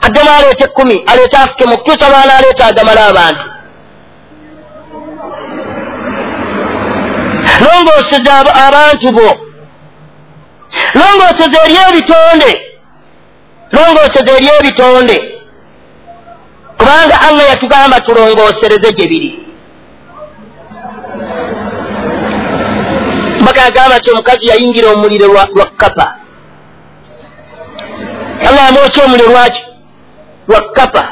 [0.00, 3.44] addemu aleeta ekkumi aleeta afukemu okutuusa baana aleeta agamala abantu
[7.64, 8.32] longooseza
[8.66, 9.47] abantu bo
[10.94, 12.50] longooseza eri ebitonde.
[13.72, 15.16] Longooseza eri ebitonde.
[16.78, 19.30] Kubanga allah yatugamba tulongoosereze gye biri.
[23.40, 26.14] Mbaka yagamba nti omukazi yayingira omuliro lwa kapa
[28.48, 29.62] allah amwokya omuliro lwaki
[30.48, 31.04] lwa kapa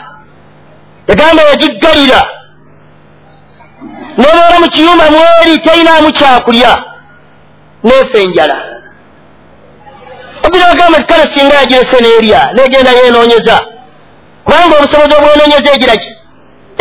[1.09, 2.23] yagamba yagiggalira
[4.19, 6.85] nobeera mu kiyumba mweri tayinaamu kyakulya.
[7.85, 8.57] Neefa enjala
[10.47, 13.57] obira agamba ti kale singa yagirese neerya negenda yenoonyeza
[14.45, 16.11] kubanga obusobozi obwenoonyeza egiraki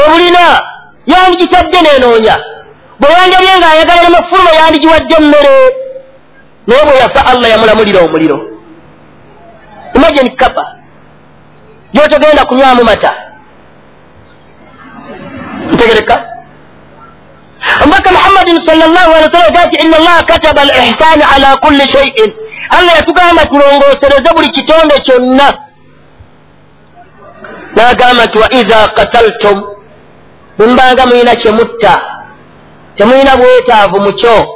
[0.03, 0.43] obulina
[1.11, 2.36] yandigitadde nenoonya.
[2.99, 5.55] Bwe yandabye ng'ayagala namafuluma yandigiwadde emmere
[6.68, 8.38] naye bwe yafa allah yamulamulira omuliro.
[9.95, 10.63] Imagini kapa
[11.93, 13.11] gyotogenda kunywamu mata.
[15.74, 16.16] Ntegereka.
[17.82, 22.32] Omubaka muhammadin salllah ali wasallam gati ina allaha kataba al ihsani ala kulli shaiin
[22.70, 25.53] allah yatugamba tulongosereze buli kitonde kyonna.
[27.76, 29.64] Nagamba nti wa iza kataltum
[30.58, 32.01] bwembanga mulina kyemutta
[32.95, 34.47] temulina bwetaavu mukyo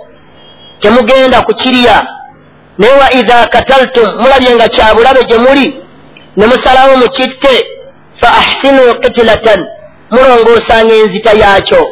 [0.80, 2.08] temugenda kukirya
[2.78, 5.84] naye wa iza kataltum mulabye nga kyabulabe gye muli
[6.38, 7.66] ne musalawo mukitte
[8.22, 9.68] fa ahsinu kitilatan
[10.12, 11.88] mulongoosanga enzita yaakyo.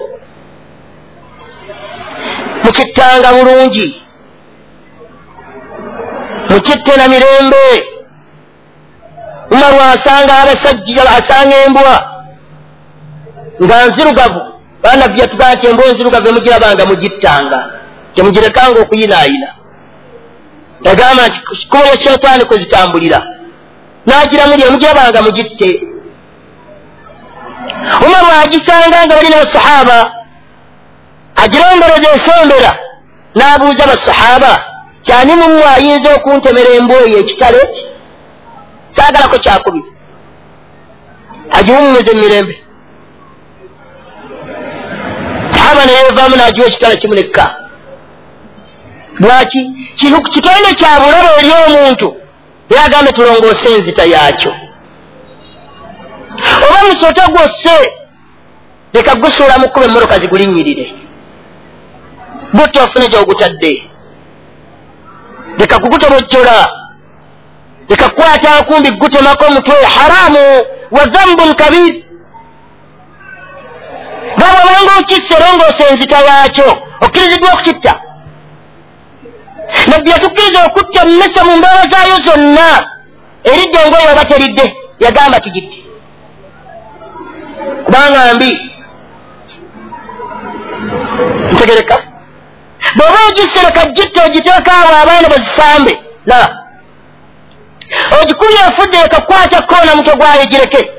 [2.64, 4.02] Mukittanga bulungi
[6.50, 7.66] mukitte na mirembe.
[9.52, 11.96] Umaru asanga abasajja asanga embwa.
[13.64, 14.42] Nga nzirugavu
[14.84, 17.60] banabbi yatugamba nti embwa enzirugavu emugirabanga mugittanga.
[18.16, 19.50] Temugirekanga okuyinaayina.
[20.84, 23.20] Yagamba nti kikubo lya shetaani kwe zitambulira
[24.06, 25.70] nagiramuli emugirabanga mugitte.
[28.06, 30.12] Umaru agisanga nga balina basahaba
[31.36, 32.72] agirombereza esembera
[33.36, 34.52] n'abuuza basahaba
[35.08, 37.58] kyani mumu ayinza okuntemera embwoyi ekitale?
[37.66, 37.82] Eki
[38.96, 39.90] saagalako kyakubiri.
[41.58, 42.56] Agiwummuza emirembe.
[45.52, 47.46] Sahaba nayevaamu n'agiwa ekitale kimu nekka
[49.20, 49.62] lwaki?
[50.00, 52.08] Kino kitonde kya bulabe eri omuntu.
[52.70, 54.52] Era agambe tulongoose enzita yaakyo.
[56.66, 57.78] Oba musota gwosse
[58.94, 60.86] leka gusuula mu kkuba emmotoka zigulinnyirire
[62.54, 63.72] butta ofune gyogutadde
[65.58, 66.68] leka kugutobojjola
[67.90, 72.04] leka kukwata nkumbi gutemako omutwe haramu wa zambun kabir
[74.38, 76.70] gaba obanga okissa erongoosa enzita yaakyo
[77.02, 77.94] okkiriziddwa okukitta
[79.88, 82.70] nabbi yatukkiriza okutta mmese mu mbeera zaayo zonna
[83.44, 84.66] eridde engoye oba teridde
[85.00, 85.78] yagamba tugitte
[87.86, 88.50] kubanga mbi
[91.52, 91.98] ntegereka
[92.98, 95.94] bw'oba ogisereka gitte ogiteeka abo abaana bazisambe.
[96.26, 96.40] La.
[98.22, 100.92] Ogikubye efudde leka kukwata koona mutwe gwayo gireke.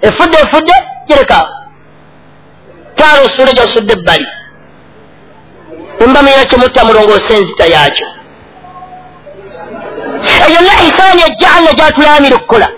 [0.00, 0.74] Efudde efudde
[1.08, 1.48] gireka
[2.96, 4.26] taala osuule gyosudde ebbali.
[6.00, 8.06] Embamira kyemutta mulongoose enzita yaakyo.
[10.48, 12.68] Eyo na isaani ejja allah gyatulamira okukola.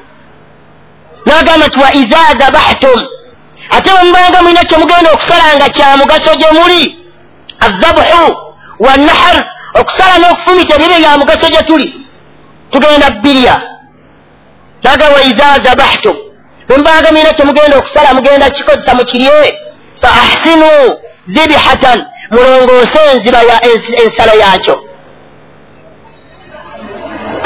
[1.26, 3.00] Nagamba nti wa iza zabahtum
[3.70, 6.82] ate bwemubanga mulina kyemugenda okusala nga kyamugaso gye muli
[7.60, 8.45] azabuhu
[8.78, 9.36] wanahar
[9.80, 11.88] okusala n'okufumita ebibe bya mugaso gye tuli
[12.70, 13.54] tugenda bbirya
[14.82, 16.16] naga wa iza zabahtum
[16.68, 19.58] bwemubanga mulina kyemugenda okusala mugenda kikozesa mukirye
[20.00, 20.70] fa ahsinu
[21.34, 21.98] zibihatan
[22.30, 23.56] mulongoose enziba ya
[24.04, 24.76] ensala yaakyo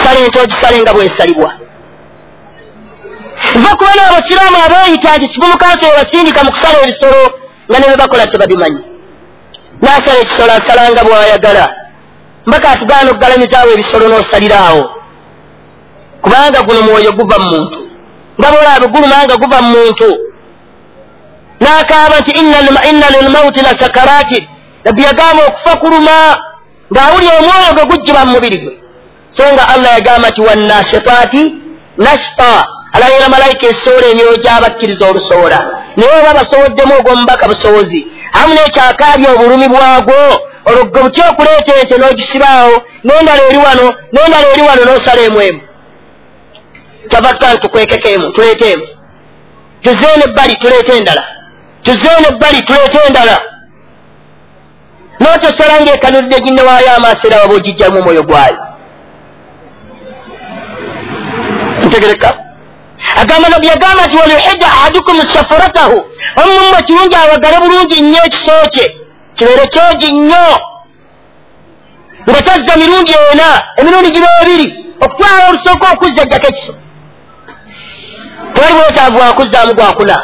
[0.04, 1.50] sala ente ogisale nga bwesalibwa
[3.54, 7.22] nva kuba n'abasiraamu abeeyita nti kibumukanso webasindika mu kusala ebisolo
[7.68, 8.80] nga ne bebakola tebabimanyi
[9.82, 11.64] n'asala ekisolo asalanga bwayagala
[12.46, 14.82] mbaka atugaana okugalamizaawo ebisolo n'osaliraawo
[16.22, 17.78] kubanga guno mwoyo guva mu muntu
[18.38, 20.08] nga boolaabe gulumanga guva mu muntu
[21.60, 22.32] n'akaaba nti
[22.90, 24.44] inna lilmauti la sakaratin
[24.84, 26.16] nabbi yagamba okufa kuluma
[26.92, 28.74] ng'awulya omwoyo gwe gujjiba mu mubiri gwe.
[29.30, 31.42] So nga allah yagamba nti wannashitaati
[31.98, 32.52] nashita
[32.92, 35.58] alayira malayika esoola emyoyo gy'abakkiriza olusoola.
[35.96, 38.00] Naye oba basowoddemu ogw'omubaka busowozi
[38.32, 40.20] amu n'ekyakaabya obulumi bwagwo
[40.68, 42.74] olwo gwe buty okuleeta ente n'ogisibaawo
[43.04, 45.60] n'endala eri wano n'endala eri wano n'osala emu emu.
[47.10, 48.86] Tavakkan tukwekeko emu tuleete emu.
[49.82, 51.24] Tuzeene ebbali tuleete endala.
[51.82, 53.36] Tuzeene ebbali tuleete endala.
[55.20, 58.58] N'otosala ngaekanulidde ginnewaayo amaaso era waba ogijjamu omwoyo gwayo.
[61.84, 62.49] Ntegereka
[63.16, 65.98] agamba nabbi yagamba nti walihidda ahadukum safuratahu
[66.40, 68.86] omumwe kirungi awagale bulungi nnyo ekiso kye
[69.36, 70.46] kibeere kyogi nnyo.
[72.28, 74.66] Nga tazza mirundi ena emirundi giba ebiri
[75.00, 76.74] okutwala olusooka okuzza jjako ekiso.
[78.54, 80.16] Tewali bwetaavu wakuzzaamu gwakuna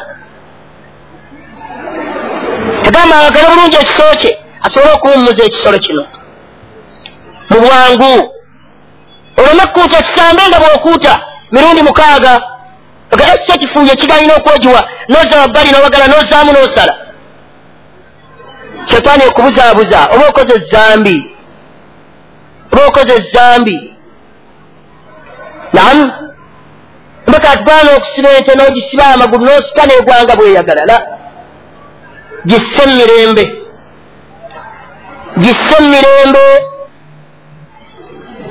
[2.87, 6.05] agamba awagale bulungi ekiso kye asobole okuwummuza ekisolo kino.
[7.51, 8.13] Mu bwangu
[9.37, 11.15] oleme kuuta kisambe nga bw'okuuta
[11.53, 12.56] mirundi mukaaga
[13.11, 16.95] ekisa kifunye kigalina okwogiwa noza wabbali nowagala nozaamu nosala.
[18.91, 21.31] Shetaani ekubuzaabuza oba okoze ezambi
[22.73, 23.95] oba okoze ezambi
[25.73, 26.13] namu
[27.27, 30.99] mbaka atugana okusiba ente n'ogisiba amagulu n'osika n'egwanga bweyagala la.
[32.47, 33.45] Gisse emirembe.
[35.39, 36.47] Gisse emirembe.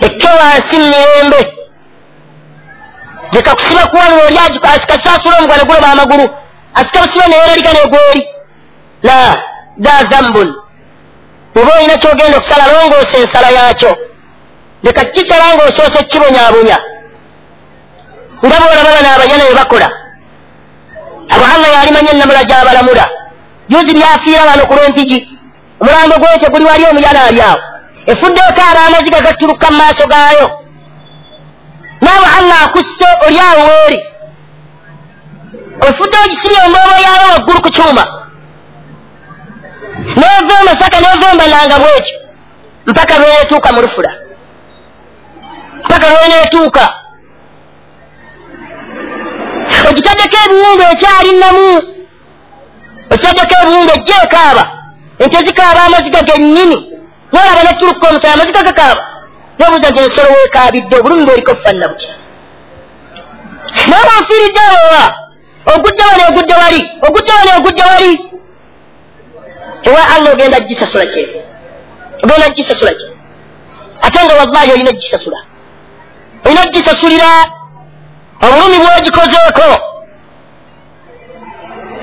[0.02, 1.55] Ekke wansi mirembe
[3.36, 4.40] leka kusiba kuwalula oli
[4.74, 6.26] asikasasula omugwane guloba amagulu
[6.74, 8.22] asika busiba neyeralika negweri
[9.04, 9.18] la
[9.78, 10.50] da zambun.
[11.56, 13.92] Oba olina kyogenda okusala longoosa ensala yakyo
[14.84, 16.78] leka kisala ngaosoose kibonyabonya
[18.46, 19.88] nga boolaba bano abanyana bye bakola
[21.34, 23.06] abo allah yalimanye enamula gyabalamula
[23.70, 25.18] juzi byafiira bano ku lwempigi
[25.82, 27.60] omulambo gwekyo guli wali omuyana ali awo
[28.12, 30.46] efuddeeko abaamaziga gattuluka mu maaso gaayo
[32.02, 34.00] naawe allah akusse oli awo weeri.
[35.88, 38.04] Ofudde ogisibye omwobo yawo waggulu ku kyuma.
[40.20, 42.16] Nova emasaka nova embalanga bwekyo
[42.86, 44.12] mpaka lweneetuuka mu lufula.
[45.86, 46.86] Mpaka lweneetuuka.
[49.90, 51.66] Ogitaddeko ebiwundu ekyali namu
[53.14, 54.64] okitaddeko ebiwundu ejja ekaaba
[55.20, 56.78] ente zikaaba amaziga gennyini
[57.34, 59.02] nolaba nettuluka omusaya amaziga gakaaba
[59.60, 62.14] nobuuza nti ensolo weekaabidde obulumi bweriko fanna butya
[63.90, 65.04] naaba ofiiridde awowa
[65.74, 68.12] ogudde wano ogudde wali ogudde wano ogudde wali
[69.88, 71.24] ewa allah ogenda gisasula kye
[72.24, 73.10] ogenda gisasula kye
[74.06, 75.40] ate nga wallahi olina gisasula
[76.46, 77.32] olina gisasulira
[78.46, 79.68] obulumi bwogikozeeko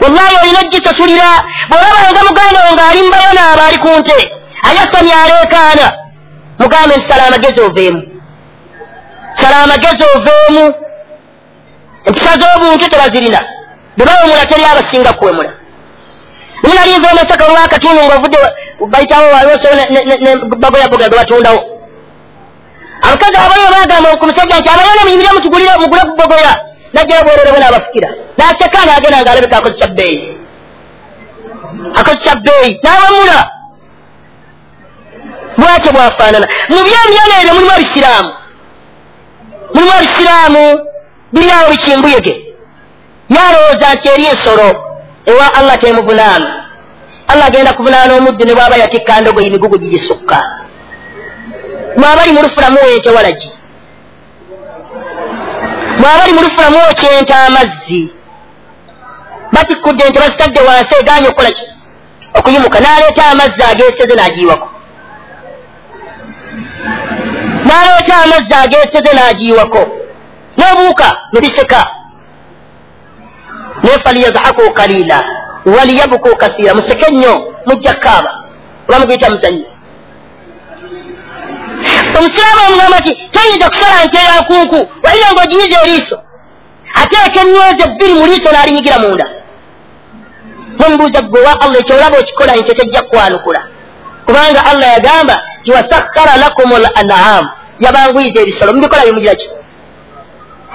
[0.02, 1.30] wallahi olina gisasulira
[1.68, 4.18] bwolabanga muganda wo ngaali mbayo naaba ali ku nte
[4.68, 5.86] ayasamya aleekaana
[6.62, 8.00] mugambe nti sala amagezi oveemu
[9.40, 10.64] sala amagezi oveemu
[12.06, 13.40] empisa z'obuntu tebazirina
[13.96, 15.52] bebawemula teri abasinga kuwemula
[16.62, 18.38] naye nalinza omasaka olwakatundu ngaovudde
[18.92, 19.26] bayitawo
[20.62, 21.60] bagoyaboga ge batundawo.
[23.02, 26.54] Abakazi abayo bagamba ku musajja nti abayona muyimire mutugulire mugule ku bogoya.
[26.94, 28.08] Najjayo bwererebwe n'abafukira
[28.38, 30.38] naseka nagenda nga alabeka akozesa bbeeyi.
[31.98, 32.70] Akozesa bbeeyi.
[32.82, 33.38] N'abamula
[35.72, 36.46] bwatyo bwafaanana.
[36.68, 38.30] Mu byemyana ebyo mulimu ebisiraamu
[39.74, 40.64] mulimu ebisiraamu
[41.32, 42.34] biryawo bikimbuyege.
[43.34, 44.68] Yalowooza nti eri ensolo
[45.26, 46.48] ewa allah temuvunaana.
[47.28, 50.38] Allah agenda kuvunaana omuddu ne bwaba yatikka ndogoyi migugu gigisukka.
[51.96, 53.50] Mwabali mulufula muwente walagi.
[55.98, 58.12] Mwabali mulufula mwokyenta amazzi.
[59.52, 61.64] Batikkudde nti bazitadde wansi eganye okukola ki?
[62.34, 64.71] Okuyimuka n'aleeta amazzi ageeseze n'agiyiwako
[67.72, 69.82] n'aleeta amazzi ageeseze n'agiyiwako
[70.58, 71.82] n'obuuka ne biseka.
[73.82, 75.18] Naye faliyadhaku kalila
[75.76, 78.32] waliyabuku kasiira museke nnyo mujja kaaba
[78.88, 79.66] oba mugiyita muzanyo
[82.18, 86.18] omusiraamu omugamba nti toyinza kusala nte ya nkunku walina ngaoginyiza eriiso.
[87.02, 89.26] Ateeka emyezi ebbiri mu liiso n'alinyigira munda.
[90.78, 93.60] Nomubuuza gwe wa allah ekyolaba okikola nte tejja kukwanukula
[94.26, 97.44] kubanga allah yagamba ti wasakkara lakum l anam
[97.84, 99.46] yabanguyiza ebisolo mubikola bimugira ki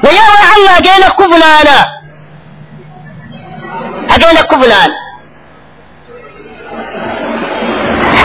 [0.04, 1.76] naye awe allah agenda kukuvunaana
[4.16, 4.96] agenda kukuvunaana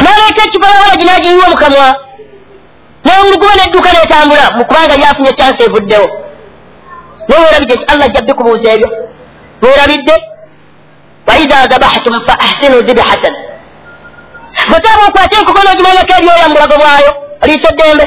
[0.04, 1.88] naleeta ekipalawala ginagiyiwa mukamwa
[3.04, 6.08] nenguluguba nedduka netambula mukubanga yafunye chansi evuddewo
[7.28, 8.88] naye werabidde nti allah ajja bikubuuza ebyo
[9.62, 10.14] werabidde
[11.26, 13.34] waidha zabahtum fa ahsinu zibhatan
[14.68, 17.10] bwetaba okwata enkoko nogimanyako ebyoya mu bulago bwayo
[17.42, 18.06] oliisa eddembe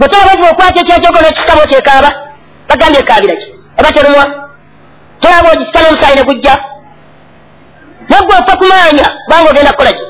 [0.00, 2.10] bwetaba batiba okwata ekyekyogo nekisitabo kyekaaba
[2.68, 3.46] bagambye ekaabiraki
[3.78, 4.24] eba terumwa
[5.20, 6.54] tolaba ogisika n'omusaayi ne gujja
[8.10, 10.04] naggwe ofa kumaanya kubanga ogenda kukolaki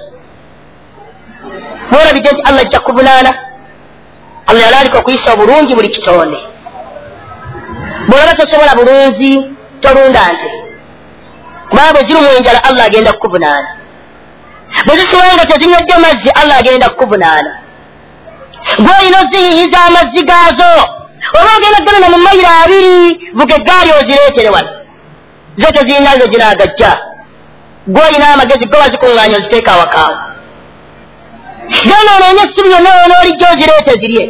[1.91, 3.31] bwerabidde nti allah ajja kuvunaana
[4.49, 6.39] allah yalaalika okuyisa obulungi buli kitonde
[8.09, 9.31] bwolaba tosobola bulunzi
[9.81, 10.49] tolunda nte
[11.71, 13.69] kubanga bwe ziri mu enjala allah agenda kukuvunaana
[14.87, 17.51] bwe zisobola nga tezinywedde mazzi allah agenda kukuvunaana
[18.83, 20.71] gwe olina oziyiyiza amazzi gaazo
[21.39, 24.71] oba ogenda ganana mu mayiro abiri vuga eggaali ozireetere wano
[25.61, 26.91] zo tezirinazo ginagajja
[27.93, 30.17] gwe olina amagezi gwe wazikuŋŋaanya oziteeka awakaawo
[31.87, 34.25] genda onoonye essubi yonna onoolijja ozireete zirye.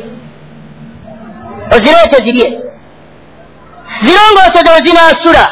[1.74, 2.48] Ozireete zirye.
[4.04, 5.44] Zirongooseze ozinaasula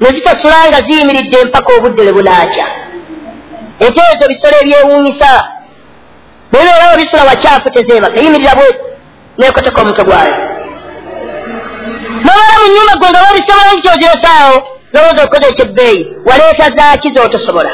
[0.00, 2.66] ne zitasula nga ziyimiridde empaka obudde le bunaakya.
[3.86, 5.30] Ete ezo bisolo ebyewuunyisa
[6.52, 8.68] nebeerawo bisula wakyafu tezeebaka yimirira bwe
[9.38, 10.34] nekoteka omutwe gwayo
[12.24, 14.56] nobala mu nyumba gwe nga babisobola nti kyoziresaawo
[14.92, 17.72] lowooza okukoza ekyebbeeyi waleeta zaaki zotosobola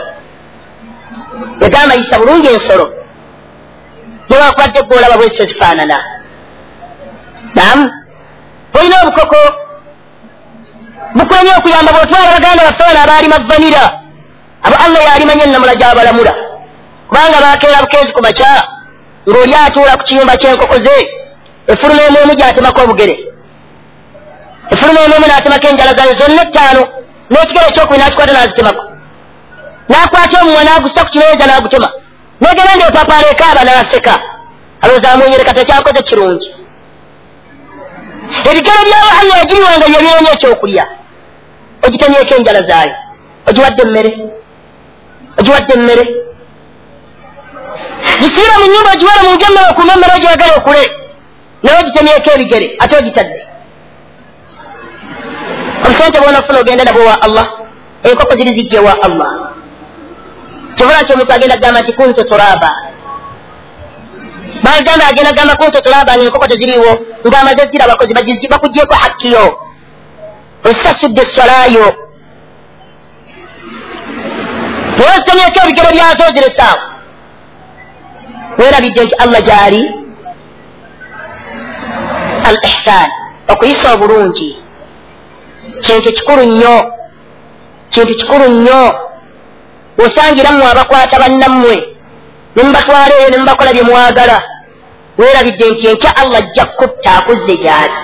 [1.64, 2.86] egamba yisa bulungi ensolo
[4.28, 5.98] newakubadde gweolaba bwesiso zifaanana
[7.56, 7.84] namu
[8.78, 9.40] olina obukoko
[11.16, 13.84] bukwenya okuyamba bwotwala baganda baffe bano abaalima vanira
[14.64, 16.51] abo allah yalimanye enamula gyabalamula
[17.12, 18.52] kubanga bakeera bukeezi ku makya
[19.28, 20.96] ng'oli atuula ku kiyumba ky'enkoko ze
[21.72, 23.14] efuluma emu emu gyatemako obugere.
[24.72, 26.82] Efuluma emu emu n'atemako enjala zayo zonna ettaano
[27.30, 28.82] n'ekigere ekyokubiri n'akikwata n'azitemako.
[29.90, 31.88] N'akwata omumwa n'agusa ku kimeeza n'agutema.
[32.40, 34.14] Negenda ngaepapaala ekaaba n'aseka
[34.82, 36.48] alowooza amunyereka tekyakoze kirungi.
[38.48, 40.84] Ebigero byawo allah yagiriwanga yebyonye ekyokulya.
[41.84, 42.94] Ogitemyeko enjala zaayo.
[43.48, 44.10] Ogiwadde emmere.
[45.38, 46.04] Ogiwadde emmere
[48.22, 50.82] gisiira mu nyumba ogiwala munge emmere okuuma emmere ogyagala okule.
[51.62, 53.40] Naye ogitemyeko ebigere ate ogitadde.
[55.84, 57.46] Obusente bwonafuna ogenda nabwo wa allah
[58.02, 59.30] enkoko ziri zijje wa allah.
[60.76, 62.70] Kyobola nti omuntu agenda kugamba nti kunto turaba.
[64.64, 66.92] Bagamba agenda kugamba kunto turaba nga enkoko teziriiwo
[67.26, 68.14] ngaamaze zira abakozi
[68.52, 69.44] bakugyeko hakkiyo.
[70.64, 71.86] Osasudde eswalayo
[74.96, 76.91] naye ozitemyeko ebigero byazo oziresaawo
[78.62, 79.82] weerabidde nti allah gyali
[82.48, 83.08] al ihsan
[83.52, 84.62] okuyisa obulungi
[85.82, 86.76] kintu kikulu nnyo.
[87.90, 88.82] Kintu kikulu nnyo.
[90.04, 91.76] Osangirammwe abakwata bannammwe.
[92.56, 94.38] Nemubatwala eyo nemubakola bye mwagala.
[95.18, 97.94] Weerabidde nti enkya allah ajja kutta akuzze gyali.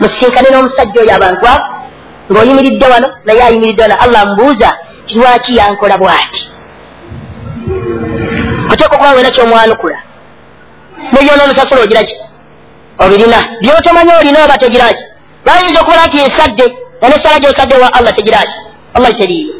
[0.00, 1.64] Musinkane n'omusajja oyo abantu abo
[2.30, 3.96] ng'oyimiridde wano naye ayimiridde wano.
[4.04, 4.70] Allah mubuuza
[5.06, 6.42] ti lwaki yankola bw'ati
[8.72, 9.98] oteeka okuba wena kyomwanukula.
[11.12, 12.14] Nebyona omusasula ogiraki
[12.98, 15.04] obirina byotomanyi olina oba tegiraki
[15.44, 16.66] bayinza okubala nti esadde
[17.00, 18.56] nanesala gyosadde wa allah tegiraki
[18.94, 19.54] allah teriiyo.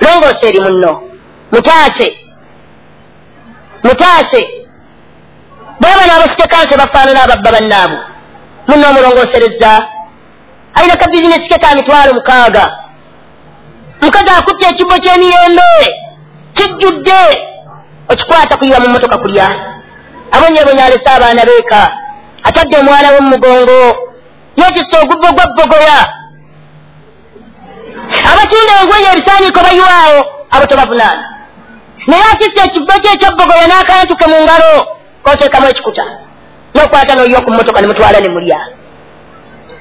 [0.00, 1.02] Longoosa eri munno.
[1.52, 2.08] Mutaase.
[3.82, 4.40] Mutaase.
[5.80, 7.96] Baba naabasitekanse bafaanana ababba bannaabu
[8.68, 9.72] munno omulongoosereza
[10.74, 12.64] alina ka bizinesi ke ka mitwalo mukaaga.
[14.00, 15.70] Mukazi akutta ekibbo ky'emiyembe
[16.54, 17.47] kijjudde
[18.08, 19.46] okikwata kuyiwa mu motoka kulya.
[20.32, 21.82] Abonyebonya alese abaana beeka.
[22.44, 23.78] Atadde omwana we mumugongo
[24.56, 25.98] yekisa ogubbo gwa bbogoya.
[28.30, 31.24] Abatunda engoye ebisaaniiko bayiwaawo abo tobavunaana
[32.06, 34.72] naye akisa ekibbo kye ekyabbogoya n'akantuke mu ngalo
[35.24, 36.04] koteekamu ekikuta.
[36.74, 38.60] Nokwata noyiwa ku motoka nemutwala ne mulya.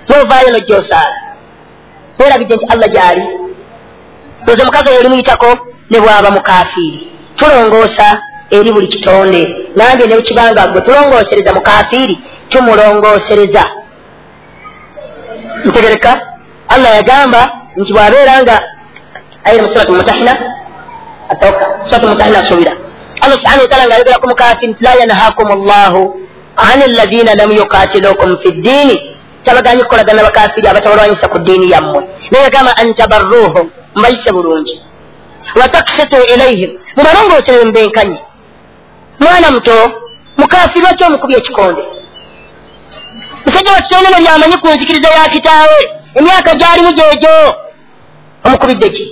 [0.10, 1.18] Novaayo nojja osaala.
[2.20, 3.24] Weerabidde nti allah gyali.
[4.48, 5.50] Oze mukazi oyo olimuyitako
[5.90, 8.08] ne bwaba mukafiiri tulongoosa
[8.52, 9.42] eri buli kitonde.
[9.76, 12.16] Nange ne bukibanga gwe tulongoosereza mukafiiri
[12.50, 13.64] tumulongoosereza
[15.66, 16.12] ntegereka
[16.74, 17.42] allah yagamba
[17.78, 18.56] nti bwabeera nga
[19.44, 20.34] ayire mu surati mutahina
[21.30, 22.74] atoka surati mutahina asubira
[23.22, 26.02] allah subhana wataala nga ayogera ku mukafiri nti la yanhakum llahu
[26.56, 28.96] an alladhina lam yukatilukum fi ddiini
[29.44, 32.02] tabaganyi kukolagana bakafiri abatabalwanyisa ku ddiini yammwe.
[32.32, 33.66] Naye yagamba an tabarruhum
[33.96, 34.76] mbayise bulungi
[35.56, 38.20] wataksitu ilaihim mubalongoosere mubenkanye
[39.20, 39.92] mwana muto
[40.38, 41.84] mukafiri lwaki omukubi ekikonde
[43.46, 45.78] musajja wakitonde ne byamanyi ku nzikiriza ya kitaawe
[46.16, 47.56] emyaka gyalimu gyegyo
[48.46, 49.06] omukubidde ki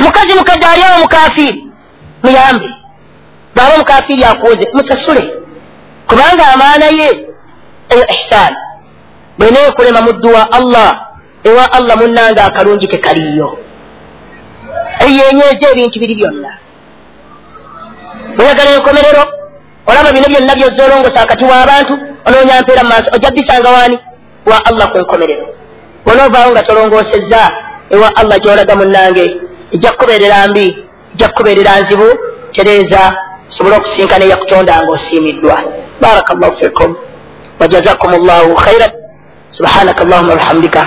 [0.00, 1.64] mukazi mukadde ali awo mukafiri
[2.22, 2.68] muyambe
[3.54, 5.34] bwaba omukafiri akuwoze musasule
[6.08, 7.08] kubanga amaana ye
[7.88, 8.54] eyo ihsan
[9.38, 11.06] bweneekulema muddu wa allah
[11.44, 13.58] ewa allah munnanga akalungi tekaliyo
[15.04, 16.50] eyenyeeza ebintu biri byonna.
[18.40, 19.22] Oyagala enkomerero
[19.88, 21.94] olaba bino byonna byozolongosa akati w'abantu
[22.26, 23.98] onoonya mpeera mu maaso ojja bisanga waani?
[24.50, 25.46] Wa allah ku nkomerero.
[26.10, 27.42] Onoovaawo nga tolongoosezza
[27.90, 29.26] ewa allah gyolaga munnange
[29.74, 30.66] ejja kukubeerera mbi
[31.14, 32.08] ejja kukubeerera nzibu
[32.52, 33.00] tereeza
[33.48, 35.56] sobole okusinkana eyakutonda nga osiimiddwa.
[36.00, 36.96] Baraka llahu fikum
[37.60, 38.92] wajazakum llahu khairan
[39.50, 40.82] subhanaka allahuma wabihamdika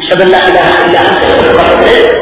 [0.00, 2.19] ashhadu an la ilaha illa anta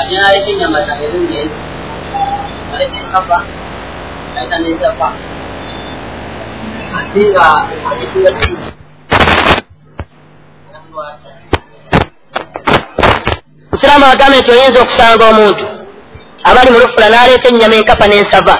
[0.00, 1.60] ate naleta enyama zange zungenzi
[2.74, 3.38] aleta enkava
[4.36, 5.08] aleta nezava
[6.98, 7.46] ate nga
[13.72, 15.64] musiraamu agambe nti oyinza okusanga omuntu
[16.48, 18.54] abali mu lufula n'aleeta ennyama enkapa n'ensava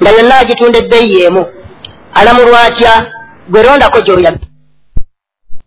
[0.00, 1.42] nga yonna agitunda ebbeeyi emu.
[2.18, 2.92] Alamulwatya
[3.50, 4.30] gwe rondako gy'oya